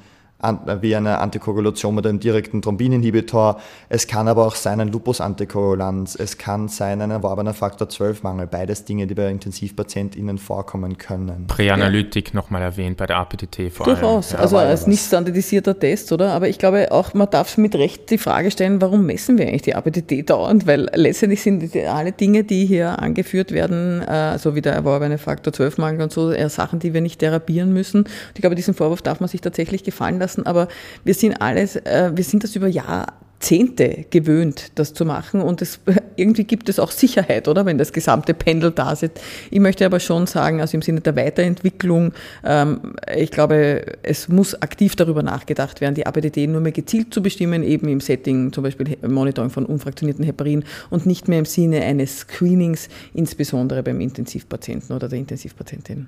wie 0.82 0.96
eine 0.96 1.20
Antikoagulation 1.20 1.96
mit 1.96 2.08
einem 2.08 2.20
direkten 2.22 2.62
Thrombin-Inhibitor. 2.62 3.60
Es 3.90 4.08
kann 4.08 4.30
aber 4.30 4.48
auch 4.48 4.56
sein 4.56 4.80
ein 4.80 4.88
Lupus-Antikoagulanz. 4.88 6.16
Es 6.16 6.38
kann 6.38 6.70
sein 6.70 7.02
ein 7.02 7.12
erworbener 7.12 7.54
Faktor-12-Mangel. 7.54 8.48
Beides 8.48 8.86
Dinge, 8.86 9.06
die 9.06 9.16
bei 9.16 9.30
IntensivpatientInnen 9.30 10.38
vorkommen 10.38 10.98
können. 10.98 11.48
Präanalytik 11.48 12.30
ja. 12.30 12.36
nochmal 12.36 12.62
erwähnt 12.62 12.96
bei 12.96 13.06
der 13.06 13.18
APTT 13.18 13.70
vor 13.72 13.86
Durchaus. 13.86 14.04
allem. 14.06 14.12
Durchaus. 14.12 14.36
Also 14.36 14.58
als 14.58 14.88
nicht 14.88 15.06
standardisierter 15.06 15.78
Test, 15.78 16.12
oder? 16.14 16.32
Aber 16.32 16.48
ich 16.48 16.58
glaube 16.58 16.90
auch, 16.92 17.14
man 17.14 17.30
darf 17.30 17.58
mit 17.58 17.76
Recht 17.76 18.10
die 18.10 18.18
Frage 18.18 18.50
stellen, 18.50 18.80
warum 18.80 19.06
messen 19.06 19.38
wir 19.38 19.46
eigentlich 19.48 19.64
die 19.64 19.76
APTT 19.76 20.30
dauernd? 20.30 20.66
Weil 20.66 20.90
letztendlich 20.94 21.42
sind 21.42 21.76
alle 21.76 22.14
Dinge, 22.14 22.46
die 22.46 22.66
hier 22.66 23.00
angeführt 23.00 23.52
werden, 23.52 24.02
äh, 24.04 24.40
so 24.40 24.56
wie 24.56 24.62
der 24.62 24.72
erworbene 24.72 25.18
Faktor-12-Mangel 25.18 26.02
und 26.04 26.14
so, 26.14 26.32
eher 26.32 26.50
Sachen, 26.50 26.80
die 26.80 26.94
wir 26.94 27.02
nicht 27.02 27.20
therapieren 27.20 27.74
müssen. 27.74 28.04
Und 28.04 28.10
ich 28.36 28.42
glaube, 28.42 28.56
diesen 28.56 28.74
Vorwurf 28.74 29.02
darf 29.02 29.20
man 29.20 29.28
sich 29.28 29.42
tatsächlich 29.42 29.84
gefallen 29.84 30.18
lassen 30.18 30.29
lassen, 30.30 30.46
aber 30.46 30.68
wir 31.04 31.14
sind 31.14 31.42
alles, 31.42 31.76
äh, 31.76 32.12
wir 32.14 32.24
sind 32.24 32.44
das 32.44 32.56
über 32.56 32.68
Jahrzehnte 32.68 34.06
gewöhnt, 34.10 34.72
das 34.76 34.94
zu 34.94 35.06
machen 35.06 35.42
und 35.42 35.62
es, 35.62 35.80
irgendwie 36.16 36.44
gibt 36.44 36.70
es 36.70 36.80
auch 36.80 36.92
Sicherheit, 36.92 37.48
oder, 37.48 37.66
wenn 37.66 37.78
das 37.78 37.92
gesamte 37.94 38.34
Pendel 38.34 38.72
da 38.72 38.96
sitzt. 38.96 39.22
Ich 39.50 39.60
möchte 39.60 39.86
aber 39.86 40.00
schon 40.00 40.28
sagen, 40.28 40.62
also 40.62 40.76
im 40.78 40.82
Sinne 40.82 41.02
der 41.02 41.16
Weiterentwicklung, 41.16 42.14
ähm, 42.44 42.94
ich 43.16 43.32
glaube, 43.32 43.98
es 44.04 44.28
muss 44.30 44.62
aktiv 44.62 44.96
darüber 44.96 45.24
nachgedacht 45.24 45.82
werden, 45.82 45.96
die 45.96 46.06
APDD 46.06 46.48
nur 46.48 46.62
mehr 46.62 46.72
gezielt 46.72 47.14
zu 47.14 47.24
bestimmen, 47.24 47.64
eben 47.64 47.88
im 47.88 48.02
Setting 48.02 48.54
zum 48.54 48.64
Beispiel 48.64 48.98
Monitoring 49.08 49.50
von 49.50 49.66
unfraktionierten 49.66 50.24
Heparin 50.24 50.64
und 50.90 51.06
nicht 51.06 51.28
mehr 51.28 51.40
im 51.40 51.46
Sinne 51.46 51.82
eines 51.84 52.20
Screenings, 52.20 52.90
insbesondere 53.14 53.82
beim 53.84 54.00
Intensivpatienten 54.00 54.96
oder 54.96 55.08
der 55.08 55.20
Intensivpatientin 55.20 56.08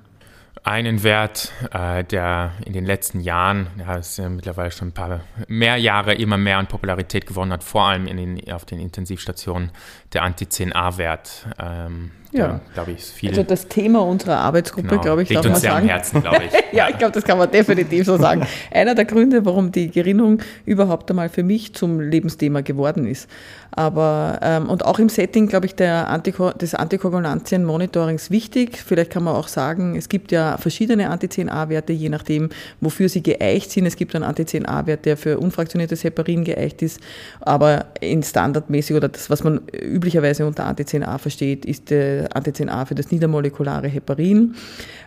einen 0.64 1.04
Wert, 1.04 1.52
äh, 1.74 2.04
der 2.04 2.52
in 2.66 2.74
den 2.74 2.86
letzten 2.86 3.20
Jahren, 3.20 3.68
ja, 3.80 3.96
ist 3.96 4.18
ja 4.18 4.30
mittlerweile 4.30 4.72
schon 4.72 4.90
ein 4.90 4.94
paar 4.94 5.22
mehr 5.48 5.78
Jahre 5.78 6.14
immer 6.14 6.38
mehr 6.38 6.58
an 6.58 6.68
Popularität 6.68 7.26
gewonnen 7.26 7.52
hat, 7.52 7.64
vor 7.64 7.84
allem 7.84 8.06
den, 8.06 8.52
auf 8.52 8.66
den 8.66 8.80
Intensivstationen, 8.80 9.72
der 10.14 10.24
Anti-10A-Wert. 10.24 11.48
Ähm, 11.60 12.12
ja, 12.34 12.62
glaube 12.74 12.92
ich, 12.92 13.04
viel. 13.04 13.30
Also 13.30 13.44
das 13.44 13.68
Thema 13.68 14.00
unserer 14.00 14.38
Arbeitsgruppe, 14.38 14.88
genau, 14.88 15.02
glaube 15.02 15.24
ich, 15.24 15.30
liegt 15.30 15.44
darf 15.44 15.46
uns 15.48 15.56
man 15.56 15.62
sehr 15.62 15.72
sagen. 15.72 15.84
am 15.84 15.90
Herzen, 15.90 16.22
glaube 16.22 16.44
ich. 16.46 16.52
ja, 16.72 16.88
ich 16.90 16.98
glaube, 16.98 17.12
das 17.12 17.26
kann 17.26 17.38
man 17.38 17.52
definitiv 17.52 18.06
so 18.06 18.18
sagen. 18.18 18.48
Einer 18.72 18.96
der 18.96 19.04
Gründe, 19.04 19.46
warum 19.46 19.74
die 19.74 19.92
Gerinnung 19.92 20.42
überhaupt 20.66 21.10
einmal 21.10 21.28
für 21.28 21.44
mich 21.44 21.74
zum 21.74 22.00
Lebensthema 22.00 22.62
geworden 22.62 23.06
ist. 23.06 23.30
Aber 23.72 24.40
ähm, 24.42 24.70
und 24.70 24.86
auch 24.86 25.00
im 25.00 25.10
Setting, 25.10 25.48
glaube 25.48 25.66
ich, 25.66 25.76
der 25.76 26.08
Antiko 26.08 26.52
des 26.52 26.74
Antikoagulantien-Monitorings 26.74 28.32
wichtig. 28.32 28.78
Vielleicht 28.78 29.12
kann 29.12 29.24
man 29.24 29.36
auch 29.36 29.50
sagen, 29.50 29.96
es 29.98 30.08
gibt 30.08 30.32
ja 30.32 30.41
verschiedene 30.58 31.10
Anti-10A-Werte, 31.10 31.94
je 31.94 32.10
nachdem, 32.10 32.50
wofür 32.80 33.10
sie 33.10 33.24
geeicht 33.24 33.72
sind. 33.72 33.86
Es 33.86 33.96
gibt 33.96 34.16
einen 34.16 34.24
Anti-10A-Wert, 34.24 35.06
der 35.06 35.18
für 35.18 35.40
unfraktioniertes 35.40 36.04
Heparin 36.04 36.44
geeicht 36.44 36.82
ist, 36.82 37.00
aber 37.40 37.86
in 38.00 38.24
standardmäßig 38.24 38.96
oder 38.96 39.10
das, 39.10 39.30
was 39.30 39.44
man 39.44 39.62
üblicherweise 39.72 40.46
unter 40.46 40.66
Anti-10A 40.66 41.18
versteht, 41.18 41.66
ist 41.66 41.90
der 41.90 42.36
Anti-10A 42.36 42.86
für 42.86 42.96
das 42.96 43.12
niedermolekulare 43.12 43.88
Heparin. 43.88 44.56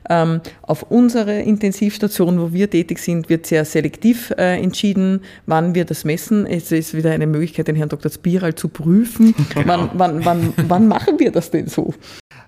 Ähm, 0.09 0.41
auf 0.63 0.83
unserer 0.91 1.39
Intensivstation, 1.39 2.39
wo 2.41 2.53
wir 2.53 2.69
tätig 2.69 2.99
sind, 2.99 3.29
wird 3.29 3.47
sehr 3.47 3.65
selektiv 3.65 4.33
äh, 4.37 4.61
entschieden, 4.63 5.21
wann 5.47 5.75
wir 5.75 5.85
das 5.85 6.05
messen. 6.05 6.47
Es 6.47 6.71
ist 6.73 6.95
wieder 6.95 7.13
eine 7.13 7.27
Möglichkeit, 7.27 7.69
den 7.69 7.77
Herrn 7.77 7.89
Dr. 7.89 8.11
Spiral 8.11 8.55
zu 8.55 8.69
prüfen. 8.69 9.35
Genau. 9.55 9.89
Wann, 9.95 10.25
wann, 10.25 10.25
wann, 10.25 10.53
wann 10.69 10.89
machen 10.89 11.19
wir 11.19 11.31
das 11.31 11.51
denn 11.51 11.69
so? 11.69 11.95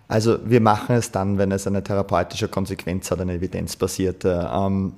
Also 0.09 0.39
wir 0.45 0.61
machen 0.61 0.97
es 0.97 1.11
dann, 1.11 1.39
wenn 1.39 1.51
es 1.53 1.67
eine 1.67 1.83
therapeutische 1.83 2.49
Konsequenz 2.49 3.11
hat, 3.11 3.21
eine 3.21 3.35
evidenzbasierte. 3.35 4.51
Ähm, 4.53 4.93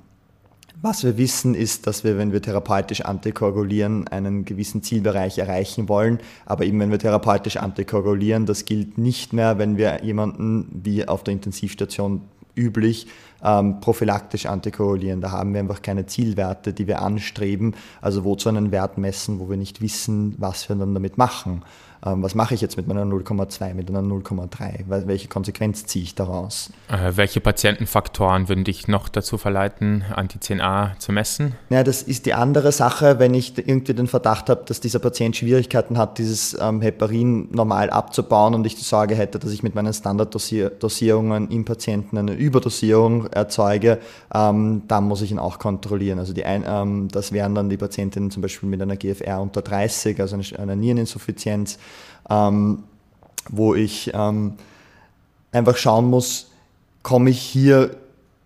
was 0.81 1.03
wir 1.03 1.17
wissen, 1.17 1.55
ist, 1.55 1.87
dass 1.87 2.05
wir, 2.05 2.17
wenn 2.17 2.31
wir 2.31 2.41
therapeutisch 2.41 3.01
antikoagulieren, 3.01 4.07
einen 4.07 4.45
gewissen 4.45 4.81
Zielbereich 4.81 5.37
erreichen 5.37 5.89
wollen. 5.89 6.19
Aber 6.45 6.63
eben, 6.63 6.79
wenn 6.79 6.91
wir 6.91 6.99
therapeutisch 6.99 7.57
antikoagulieren, 7.57 8.45
das 8.45 8.63
gilt 8.63 8.97
nicht 8.97 9.33
mehr, 9.33 9.57
wenn 9.57 9.75
wir 9.75 10.03
jemanden 10.03 10.81
wie 10.83 11.05
auf 11.05 11.23
der 11.23 11.33
Intensivstation 11.33 12.21
üblich 12.55 13.07
ähm, 13.43 13.79
prophylaktisch 13.79 14.45
antikoagulieren. 14.45 15.21
Da 15.21 15.31
haben 15.31 15.53
wir 15.53 15.59
einfach 15.59 15.81
keine 15.81 16.05
Zielwerte, 16.05 16.73
die 16.73 16.87
wir 16.87 17.01
anstreben. 17.01 17.75
Also 18.01 18.23
wo 18.23 18.35
zu 18.35 18.49
einen 18.49 18.71
Wert 18.71 18.97
messen, 18.97 19.39
wo 19.39 19.49
wir 19.49 19.57
nicht 19.57 19.81
wissen, 19.81 20.35
was 20.37 20.69
wir 20.69 20.75
dann 20.75 20.93
damit 20.93 21.17
machen 21.17 21.63
ähm, 22.05 22.23
was 22.23 22.35
mache 22.35 22.53
ich 22.53 22.61
jetzt 22.61 22.77
mit 22.77 22.87
meiner 22.87 23.03
0,2, 23.03 23.73
mit 23.73 23.89
einer 23.89 24.01
0,3? 24.01 24.85
Welche 24.87 25.27
Konsequenz 25.27 25.85
ziehe 25.85 26.03
ich 26.03 26.15
daraus? 26.15 26.71
Äh, 26.87 27.11
welche 27.15 27.41
Patientenfaktoren 27.41 28.47
würden 28.47 28.63
dich 28.63 28.87
noch 28.87 29.09
dazu 29.09 29.37
verleiten, 29.37 30.05
Anti-10A 30.15 30.97
zu 30.99 31.11
messen? 31.11 31.55
Ja, 31.69 31.83
das 31.83 32.01
ist 32.01 32.25
die 32.25 32.33
andere 32.33 32.71
Sache, 32.71 33.19
wenn 33.19 33.33
ich 33.33 33.57
irgendwie 33.57 33.93
den 33.93 34.07
Verdacht 34.07 34.49
habe, 34.49 34.63
dass 34.65 34.79
dieser 34.79 34.99
Patient 34.99 35.35
Schwierigkeiten 35.35 35.97
hat, 35.97 36.17
dieses 36.17 36.57
ähm, 36.59 36.81
Heparin 36.81 37.49
normal 37.51 37.89
abzubauen 37.89 38.53
und 38.53 38.65
ich 38.65 38.75
die 38.75 38.83
Sorge 38.83 39.15
hätte, 39.15 39.39
dass 39.39 39.51
ich 39.51 39.63
mit 39.63 39.75
meinen 39.75 39.93
Standarddosierungen 39.93 41.49
im 41.49 41.65
Patienten 41.65 42.17
eine 42.17 42.33
Überdosierung 42.33 43.27
erzeuge, 43.35 43.99
ähm, 44.33 44.83
dann 44.87 45.05
muss 45.05 45.21
ich 45.21 45.31
ihn 45.31 45.39
auch 45.39 45.59
kontrollieren. 45.59 46.19
Also 46.19 46.33
die 46.33 46.45
ein, 46.45 46.63
ähm, 46.67 47.07
das 47.11 47.31
wären 47.31 47.55
dann 47.55 47.69
die 47.69 47.77
Patientinnen 47.77 48.31
zum 48.31 48.41
Beispiel 48.41 48.69
mit 48.69 48.81
einer 48.81 48.97
GFR 48.97 49.41
unter 49.41 49.61
30, 49.61 50.19
also 50.19 50.35
einer 50.35 50.59
eine 50.59 50.75
Niereninsuffizienz 50.75 51.77
ähm, 52.29 52.83
wo 53.49 53.75
ich 53.75 54.11
ähm, 54.13 54.53
einfach 55.51 55.77
schauen 55.77 56.05
muss, 56.05 56.51
komme 57.01 57.29
ich 57.29 57.41
hier 57.41 57.95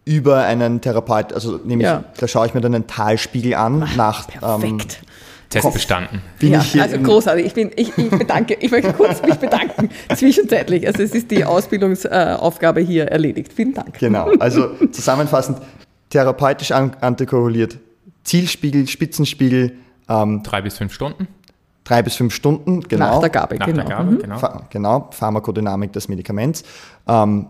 über 0.05 0.43
einen 0.43 0.81
Therapeut, 0.81 1.33
also 1.33 1.59
nämlich, 1.63 1.85
ja. 1.85 2.03
da 2.17 2.27
schaue 2.27 2.45
ich 2.47 2.53
mir 2.53 2.61
dann 2.61 2.75
einen 2.75 2.87
Talspiegel 2.87 3.53
an 3.55 3.83
Ach, 3.83 3.95
nach 3.95 4.27
ähm, 4.33 4.39
perfekt. 4.39 4.99
Ähm, 5.01 5.07
Test 5.53 5.73
bestanden. 5.73 6.21
ja, 6.41 6.63
also 6.79 6.97
großartig. 6.99 7.45
Ich, 7.45 7.53
bin, 7.53 7.71
ich, 7.75 7.97
ich 7.97 8.09
bedanke, 8.09 8.57
ich 8.59 8.71
möchte 8.71 8.93
kurz 8.93 9.21
mich 9.21 9.35
bedanken, 9.35 9.89
zwischenzeitlich. 10.15 10.85
Also 10.87 11.03
es 11.03 11.13
ist 11.13 11.31
die 11.31 11.45
Ausbildungsaufgabe 11.45 12.81
hier 12.81 13.05
erledigt. 13.05 13.53
Vielen 13.53 13.73
Dank. 13.73 13.97
Genau, 13.99 14.31
also 14.39 14.69
zusammenfassend, 14.91 15.59
therapeutisch 16.09 16.71
antikoaguliert, 16.71 17.77
Zielspiegel, 18.23 18.87
Spitzenspiegel. 18.87 19.73
Ähm, 20.09 20.43
Drei 20.43 20.61
bis 20.61 20.77
fünf 20.77 20.93
Stunden 20.93 21.27
drei 21.83 22.01
bis 22.01 22.15
fünf 22.15 22.33
Stunden, 22.33 22.81
genau. 22.81 23.15
Nach 23.15 23.19
der 23.19 23.29
Gabe, 23.29 23.57
Nach 23.57 23.65
genau. 23.65 23.83
Der 23.85 23.97
Gabe, 23.97 24.11
mhm. 24.11 24.19
genau. 24.19 24.61
genau. 24.69 25.09
Pharmakodynamik 25.11 25.91
des 25.93 26.07
Medikaments. 26.07 26.63
Ähm, 27.07 27.47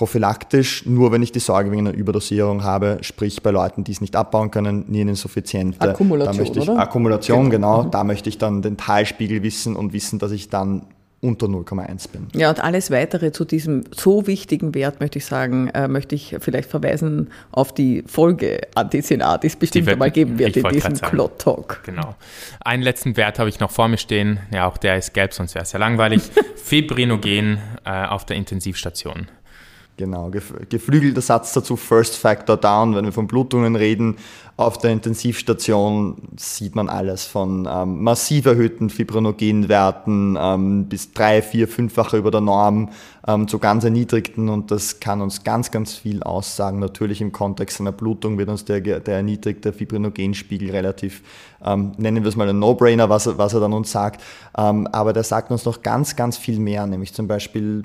prophylaktisch, 0.00 0.86
nur 0.86 1.12
wenn 1.12 1.22
ich 1.22 1.30
die 1.30 1.40
Sorge 1.40 1.70
wegen 1.70 1.86
einer 1.86 1.94
Überdosierung 1.94 2.64
habe, 2.64 2.96
sprich 3.02 3.42
bei 3.42 3.50
Leuten, 3.50 3.84
die 3.84 3.92
es 3.92 4.00
nicht 4.00 4.16
abbauen 4.16 4.50
können, 4.50 4.86
Niereninsuffiziente. 4.88 5.78
Akkumulation, 5.78 6.36
da 6.36 6.42
möchte 6.42 6.58
ich, 6.58 6.70
oder? 6.70 6.80
Akkumulation, 6.80 7.50
genau. 7.50 7.76
genau. 7.76 7.86
Mhm. 7.88 7.90
Da 7.90 8.04
möchte 8.04 8.30
ich 8.30 8.38
dann 8.38 8.62
den 8.62 8.78
Talspiegel 8.78 9.42
wissen 9.42 9.76
und 9.76 9.92
wissen, 9.92 10.18
dass 10.18 10.32
ich 10.32 10.48
dann 10.48 10.86
unter 11.20 11.48
0,1 11.48 12.10
bin. 12.10 12.28
Ja, 12.34 12.48
und 12.48 12.64
alles 12.64 12.90
weitere 12.90 13.30
zu 13.30 13.44
diesem 13.44 13.84
so 13.94 14.26
wichtigen 14.26 14.74
Wert, 14.74 15.00
möchte 15.00 15.18
ich 15.18 15.26
sagen, 15.26 15.68
äh, 15.68 15.86
möchte 15.86 16.14
ich 16.14 16.34
vielleicht 16.40 16.70
verweisen 16.70 17.28
auf 17.52 17.74
die 17.74 18.02
Folge 18.06 18.62
Anti-10A, 18.74 19.36
die 19.36 19.48
es 19.48 19.56
bestimmt 19.56 19.86
die 19.86 19.92
einmal 19.92 20.10
geben 20.10 20.38
wird 20.38 20.56
in 20.56 20.66
diesem 20.70 20.94
Clot 20.94 21.38
Talk. 21.38 21.82
Genau. 21.84 22.14
Einen 22.64 22.82
letzten 22.82 23.18
Wert 23.18 23.38
habe 23.38 23.50
ich 23.50 23.60
noch 23.60 23.70
vor 23.70 23.88
mir 23.88 23.98
stehen. 23.98 24.40
Ja, 24.50 24.66
auch 24.66 24.78
der 24.78 24.96
ist 24.96 25.12
gelb, 25.12 25.34
sonst 25.34 25.54
wäre 25.54 25.64
es 25.64 25.72
ja 25.72 25.78
langweilig. 25.78 26.22
Fibrinogen 26.56 27.58
äh, 27.84 28.06
auf 28.06 28.24
der 28.24 28.36
Intensivstation. 28.36 29.26
Genau, 30.00 30.30
geflügelter 30.70 31.20
Satz 31.20 31.52
dazu, 31.52 31.76
First 31.76 32.16
Factor 32.16 32.56
Down, 32.56 32.94
wenn 32.94 33.04
wir 33.04 33.12
von 33.12 33.26
Blutungen 33.26 33.76
reden. 33.76 34.16
Auf 34.56 34.78
der 34.78 34.92
Intensivstation 34.92 36.16
sieht 36.38 36.74
man 36.74 36.88
alles 36.88 37.26
von 37.26 37.68
ähm, 37.70 38.02
massiv 38.02 38.46
erhöhten 38.46 38.88
Fibrinogenwerten 38.88 40.38
ähm, 40.40 40.86
bis 40.86 41.12
drei, 41.12 41.42
vier, 41.42 41.68
fünffache 41.68 42.16
über 42.16 42.30
der 42.30 42.40
Norm 42.40 42.88
ähm, 43.28 43.46
zu 43.46 43.58
ganz 43.58 43.84
erniedrigten 43.84 44.48
und 44.48 44.70
das 44.70 45.00
kann 45.00 45.20
uns 45.20 45.44
ganz, 45.44 45.70
ganz 45.70 45.92
viel 45.92 46.22
aussagen. 46.22 46.78
Natürlich 46.78 47.20
im 47.20 47.30
Kontext 47.30 47.78
einer 47.78 47.92
Blutung 47.92 48.38
wird 48.38 48.48
uns 48.48 48.64
der, 48.64 48.80
der 48.80 49.16
erniedrigte 49.16 49.74
Fibrinogenspiegel 49.74 50.70
relativ, 50.70 51.20
ähm, 51.62 51.92
nennen 51.98 52.22
wir 52.22 52.28
es 52.30 52.36
mal 52.36 52.48
ein 52.48 52.58
No-Brainer, 52.58 53.10
was, 53.10 53.36
was 53.36 53.52
er 53.52 53.60
dann 53.60 53.74
uns 53.74 53.92
sagt, 53.92 54.22
ähm, 54.56 54.86
aber 54.92 55.12
der 55.12 55.24
sagt 55.24 55.50
uns 55.50 55.66
noch 55.66 55.82
ganz, 55.82 56.16
ganz 56.16 56.38
viel 56.38 56.58
mehr, 56.58 56.86
nämlich 56.86 57.12
zum 57.12 57.28
Beispiel 57.28 57.84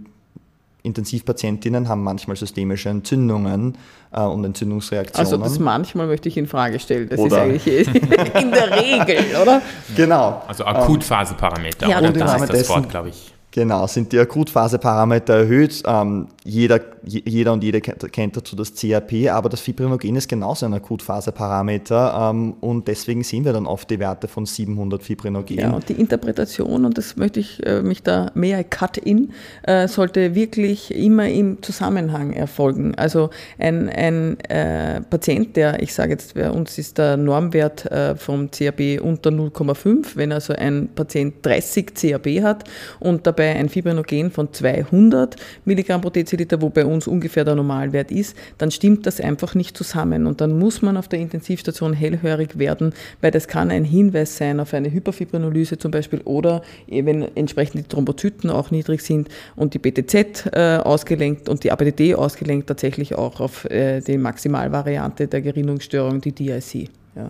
Intensivpatientinnen 0.86 1.90
haben 1.90 2.04
manchmal 2.04 2.38
systemische 2.38 2.90
Entzündungen 2.90 3.78
äh, 4.12 4.22
und 4.22 4.46
Entzündungsreaktionen. 4.46 5.26
Also 5.26 5.38
das 5.38 5.60
manchmal 5.60 6.08
möchte 6.08 6.30
ich 6.30 6.38
in 6.38 6.48
Frage 6.48 6.80
stellen. 6.80 7.10
Das 7.10 7.20
oder 7.20 7.46
ist 7.46 7.68
eigentlich 7.68 7.88
in 8.42 8.52
der 8.52 8.72
Regel, 8.72 9.26
oder? 9.42 9.62
Genau. 9.96 10.44
Also 10.48 10.66
Akutphaseparameter, 10.66 11.88
ja, 11.88 12.00
oder? 12.00 12.12
das 12.12 12.42
ist 12.42 12.54
das 12.54 12.70
Wort, 12.70 12.90
glaube 12.90 13.10
ich. 13.10 13.35
Genau, 13.56 13.88
sind 13.88 14.12
die 14.12 14.20
Akutphaseparameter 14.20 15.34
erhöht. 15.34 15.82
Ähm, 15.88 16.28
jeder, 16.44 16.82
jeder 17.06 17.54
und 17.54 17.64
jede 17.64 17.80
kennt 17.80 18.36
dazu 18.36 18.54
das 18.54 18.74
CRP, 18.76 19.30
aber 19.30 19.48
das 19.48 19.62
Fibrinogen 19.62 20.18
ist 20.18 20.28
genauso 20.28 20.66
ein 20.66 20.74
Akutphaseparameter 20.74 22.32
ähm, 22.32 22.56
und 22.60 22.90
deswegen 22.90 23.24
sehen 23.24 23.46
wir 23.46 23.54
dann 23.54 23.66
oft 23.66 23.90
die 23.90 23.98
Werte 23.98 24.28
von 24.28 24.46
700 24.46 25.02
Fibrinogen. 25.02 25.58
Ja, 25.58 25.72
und 25.72 25.88
die 25.88 25.94
Interpretation, 25.94 26.84
und 26.84 26.98
das 26.98 27.16
möchte 27.16 27.40
ich 27.40 27.66
äh, 27.66 27.82
mich 27.82 28.04
da 28.04 28.30
mehr 28.34 28.62
cut 28.66 28.98
in, 28.98 29.32
äh, 29.64 29.88
sollte 29.88 30.36
wirklich 30.36 30.94
immer 30.94 31.30
im 31.30 31.64
Zusammenhang 31.64 32.34
erfolgen. 32.34 32.94
Also 32.96 33.30
ein, 33.58 33.88
ein 33.88 34.38
äh, 34.50 35.00
Patient, 35.00 35.56
der, 35.56 35.82
ich 35.82 35.94
sage 35.94 36.12
jetzt, 36.12 36.34
bei 36.34 36.52
uns 36.52 36.78
ist 36.78 36.98
der 36.98 37.16
Normwert 37.16 37.86
äh, 37.86 38.18
vom 38.18 38.52
CRP 38.52 39.00
unter 39.02 39.30
0,5, 39.30 40.08
wenn 40.16 40.34
also 40.34 40.52
ein 40.52 40.90
Patient 40.94 41.36
30 41.42 41.96
CRP 41.96 42.44
hat 42.44 42.66
und 43.00 43.26
dabei 43.26 43.45
bei 43.46 43.56
ein 43.56 43.70
Fibrinogen 43.70 44.32
von 44.32 44.52
200 44.52 45.36
Milligramm 45.66 46.02
pro 46.02 46.10
Deziliter, 46.10 46.62
wo 46.64 46.70
bei 46.70 46.84
uns 46.84 47.06
ungefähr 47.06 47.46
der 47.46 47.54
Normalwert 47.54 48.12
ist, 48.12 48.36
dann 48.58 48.72
stimmt 48.72 49.06
das 49.06 49.22
einfach 49.22 49.54
nicht 49.54 49.78
zusammen. 49.78 50.26
Und 50.26 50.42
dann 50.42 50.58
muss 50.58 50.82
man 50.82 50.98
auf 50.98 51.08
der 51.08 51.20
Intensivstation 51.20 51.94
hellhörig 51.94 52.58
werden, 52.58 52.94
weil 53.22 53.30
das 53.30 53.48
kann 53.48 53.70
ein 53.70 53.84
Hinweis 53.84 54.38
sein 54.38 54.60
auf 54.60 54.74
eine 54.74 54.92
Hyperfibrinolyse 54.92 55.78
zum 55.78 55.92
Beispiel 55.92 56.22
oder 56.22 56.64
wenn 56.88 57.36
entsprechend 57.36 57.86
die 57.86 57.88
Thrombozyten 57.88 58.50
auch 58.50 58.72
niedrig 58.72 59.02
sind 59.02 59.30
und 59.56 59.76
die 59.76 59.80
BTZ 59.80 60.48
äh, 60.52 60.78
ausgelenkt 60.78 61.48
und 61.48 61.64
die 61.64 61.72
ABDD 61.72 62.16
ausgelenkt 62.16 62.68
tatsächlich 62.68 63.14
auch 63.14 63.40
auf 63.40 63.66
äh, 63.66 64.02
die 64.02 64.18
Maximalvariante 64.18 65.28
der 65.28 65.42
Gerinnungsstörung, 65.42 66.20
die 66.20 66.32
DIC. 66.32 66.90
Ja. 67.16 67.30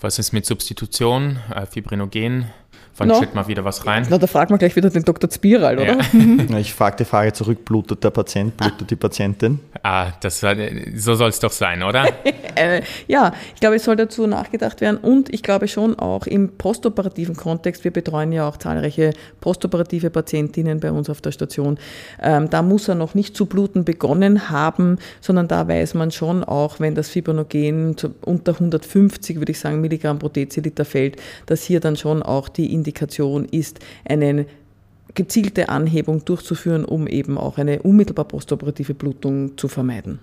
Was 0.00 0.18
ist 0.20 0.32
mit 0.32 0.46
Substitution, 0.46 1.38
äh, 1.52 1.66
Fibrinogen? 1.66 2.46
Wann 2.96 3.08
no. 3.08 3.16
steht 3.16 3.34
mal 3.34 3.48
wieder 3.48 3.64
was 3.64 3.86
rein? 3.86 4.06
Na, 4.08 4.18
da 4.18 4.26
fragt 4.28 4.50
man 4.50 4.58
gleich 4.58 4.76
wieder 4.76 4.88
den 4.88 5.02
Dr. 5.02 5.28
Spiral, 5.30 5.78
oder? 5.78 5.98
Ja. 5.98 6.58
ich 6.58 6.72
frage 6.72 6.96
die 6.98 7.04
Frage 7.04 7.32
zurück, 7.32 7.64
blutet 7.64 8.04
der 8.04 8.10
Patient, 8.10 8.56
blutet 8.56 8.88
die 8.88 8.96
Patientin? 8.96 9.58
Ah, 9.82 10.12
das, 10.20 10.44
so 10.94 11.14
soll 11.14 11.28
es 11.28 11.40
doch 11.40 11.50
sein, 11.50 11.82
oder? 11.82 12.06
äh, 12.54 12.82
ja, 13.08 13.32
ich 13.52 13.60
glaube, 13.60 13.76
es 13.76 13.84
soll 13.84 13.96
dazu 13.96 14.28
nachgedacht 14.28 14.80
werden 14.80 14.98
und 14.98 15.32
ich 15.34 15.42
glaube 15.42 15.66
schon 15.66 15.98
auch 15.98 16.26
im 16.26 16.56
postoperativen 16.56 17.34
Kontext, 17.34 17.82
wir 17.82 17.90
betreuen 17.90 18.30
ja 18.30 18.48
auch 18.48 18.58
zahlreiche 18.58 19.12
postoperative 19.40 20.10
Patientinnen 20.10 20.78
bei 20.78 20.92
uns 20.92 21.10
auf 21.10 21.20
der 21.20 21.32
Station, 21.32 21.78
ähm, 22.22 22.48
da 22.48 22.62
muss 22.62 22.86
er 22.86 22.94
noch 22.94 23.14
nicht 23.14 23.36
zu 23.36 23.46
bluten 23.46 23.84
begonnen 23.84 24.50
haben, 24.50 24.98
sondern 25.20 25.48
da 25.48 25.66
weiß 25.66 25.94
man 25.94 26.12
schon 26.12 26.44
auch, 26.44 26.78
wenn 26.78 26.94
das 26.94 27.08
Fibrinogen 27.08 27.96
unter 28.24 28.52
150, 28.52 29.38
würde 29.38 29.50
ich 29.50 29.58
sagen, 29.58 29.80
Milligramm 29.80 30.20
pro 30.20 30.28
Deziliter 30.28 30.84
fällt, 30.84 31.16
dass 31.46 31.64
hier 31.64 31.80
dann 31.80 31.96
schon 31.96 32.22
auch 32.22 32.48
die 32.48 32.72
Indikation 32.84 33.46
ist, 33.46 33.80
eine 34.04 34.46
gezielte 35.14 35.70
Anhebung 35.70 36.24
durchzuführen, 36.24 36.84
um 36.84 37.06
eben 37.06 37.38
auch 37.38 37.56
eine 37.56 37.82
unmittelbar 37.82 38.26
postoperative 38.26 38.94
Blutung 38.94 39.56
zu 39.56 39.68
vermeiden. 39.68 40.18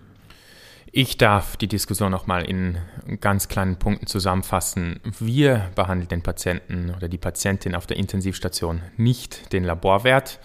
Ich 0.93 1.17
darf 1.17 1.56
die 1.56 1.67
Diskussion 1.67 2.12
nochmal 2.12 2.43
in 2.43 2.78
ganz 3.21 3.47
kleinen 3.47 3.78
Punkten 3.78 4.08
zusammenfassen. 4.08 5.00
Wir 5.19 5.69
behandeln 5.74 6.10
den 6.10 6.21
Patienten 6.21 6.93
oder 6.95 7.08
die 7.08 7.17
Patientin 7.17 7.76
auf 7.76 7.88
der 7.88 7.97
Intensivstation 7.97 8.82
nicht 8.97 9.54
den 9.54 9.63
Laborwert. 9.63 10.39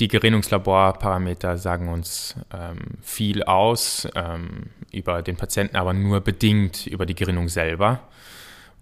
Die 0.00 0.08
Gerinnungslaborparameter 0.08 1.56
sagen 1.56 1.88
uns 1.88 2.34
ähm, 2.52 2.98
viel 3.00 3.44
aus 3.44 4.08
ähm, 4.16 4.70
über 4.92 5.22
den 5.22 5.36
Patienten, 5.36 5.76
aber 5.76 5.94
nur 5.94 6.20
bedingt 6.20 6.86
über 6.88 7.06
die 7.06 7.14
Gerinnung 7.14 7.48
selber. 7.48 8.00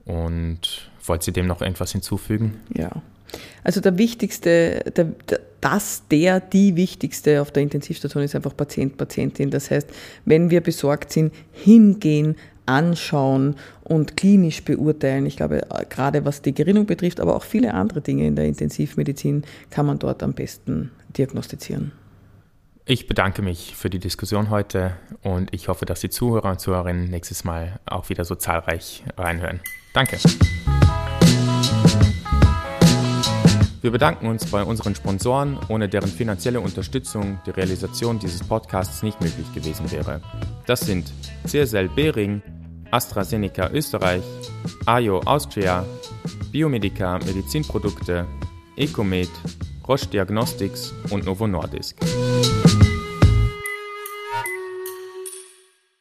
Und 0.06 0.90
wollt 1.06 1.26
ihr 1.26 1.32
dem 1.32 1.46
noch 1.46 1.60
irgendwas 1.60 1.92
hinzufügen? 1.92 2.60
Ja. 2.74 2.90
Also 3.62 3.80
der 3.80 3.98
wichtigste, 3.98 4.84
der, 4.96 5.08
das, 5.60 6.02
der, 6.10 6.40
die 6.40 6.76
wichtigste 6.76 7.40
auf 7.40 7.50
der 7.50 7.62
Intensivstation 7.62 8.22
ist 8.22 8.34
einfach 8.34 8.56
Patient, 8.56 8.96
Patientin. 8.96 9.50
Das 9.50 9.70
heißt, 9.70 9.88
wenn 10.24 10.50
wir 10.50 10.60
besorgt 10.60 11.12
sind, 11.12 11.32
hingehen, 11.52 12.36
anschauen 12.66 13.56
und 13.82 14.16
klinisch 14.16 14.64
beurteilen. 14.64 15.26
Ich 15.26 15.36
glaube, 15.36 15.62
gerade 15.88 16.24
was 16.24 16.42
die 16.42 16.54
Gerinnung 16.54 16.86
betrifft, 16.86 17.20
aber 17.20 17.36
auch 17.36 17.44
viele 17.44 17.74
andere 17.74 18.00
Dinge 18.00 18.26
in 18.26 18.36
der 18.36 18.46
Intensivmedizin 18.46 19.44
kann 19.70 19.86
man 19.86 19.98
dort 19.98 20.22
am 20.22 20.32
besten 20.32 20.90
diagnostizieren. 21.16 21.92
Ich 22.86 23.06
bedanke 23.06 23.40
mich 23.40 23.74
für 23.74 23.88
die 23.88 23.98
Diskussion 23.98 24.50
heute 24.50 24.92
und 25.22 25.54
ich 25.54 25.68
hoffe, 25.68 25.86
dass 25.86 26.00
die 26.00 26.10
Zuhörer 26.10 26.50
und 26.50 26.60
Zuhörerinnen 26.60 27.08
nächstes 27.08 27.44
Mal 27.44 27.80
auch 27.86 28.10
wieder 28.10 28.26
so 28.26 28.34
zahlreich 28.34 29.04
reinhören. 29.16 29.60
Danke. 29.94 30.18
Wir 33.85 33.90
bedanken 33.90 34.29
uns 34.29 34.47
bei 34.47 34.64
unseren 34.64 34.94
Sponsoren, 34.94 35.59
ohne 35.68 35.90
deren 35.90 36.09
finanzielle 36.09 36.59
Unterstützung 36.59 37.38
die 37.44 37.51
Realisation 37.51 38.18
dieses 38.18 38.42
Podcasts 38.42 39.03
nicht 39.03 39.20
möglich 39.20 39.53
gewesen 39.53 39.92
wäre. 39.92 40.23
Das 40.64 40.81
sind 40.81 41.12
CSL 41.47 41.90
Behring, 41.90 42.40
AstraZeneca 42.90 43.68
Österreich, 43.75 44.23
AIO 44.87 45.20
Austria, 45.27 45.85
Biomedica 46.51 47.18
Medizinprodukte, 47.27 48.27
Ecomed, 48.79 49.29
Roche 49.87 50.07
Diagnostics 50.07 50.94
und 51.11 51.27
Novo 51.27 51.47
Nordisk. 51.47 51.99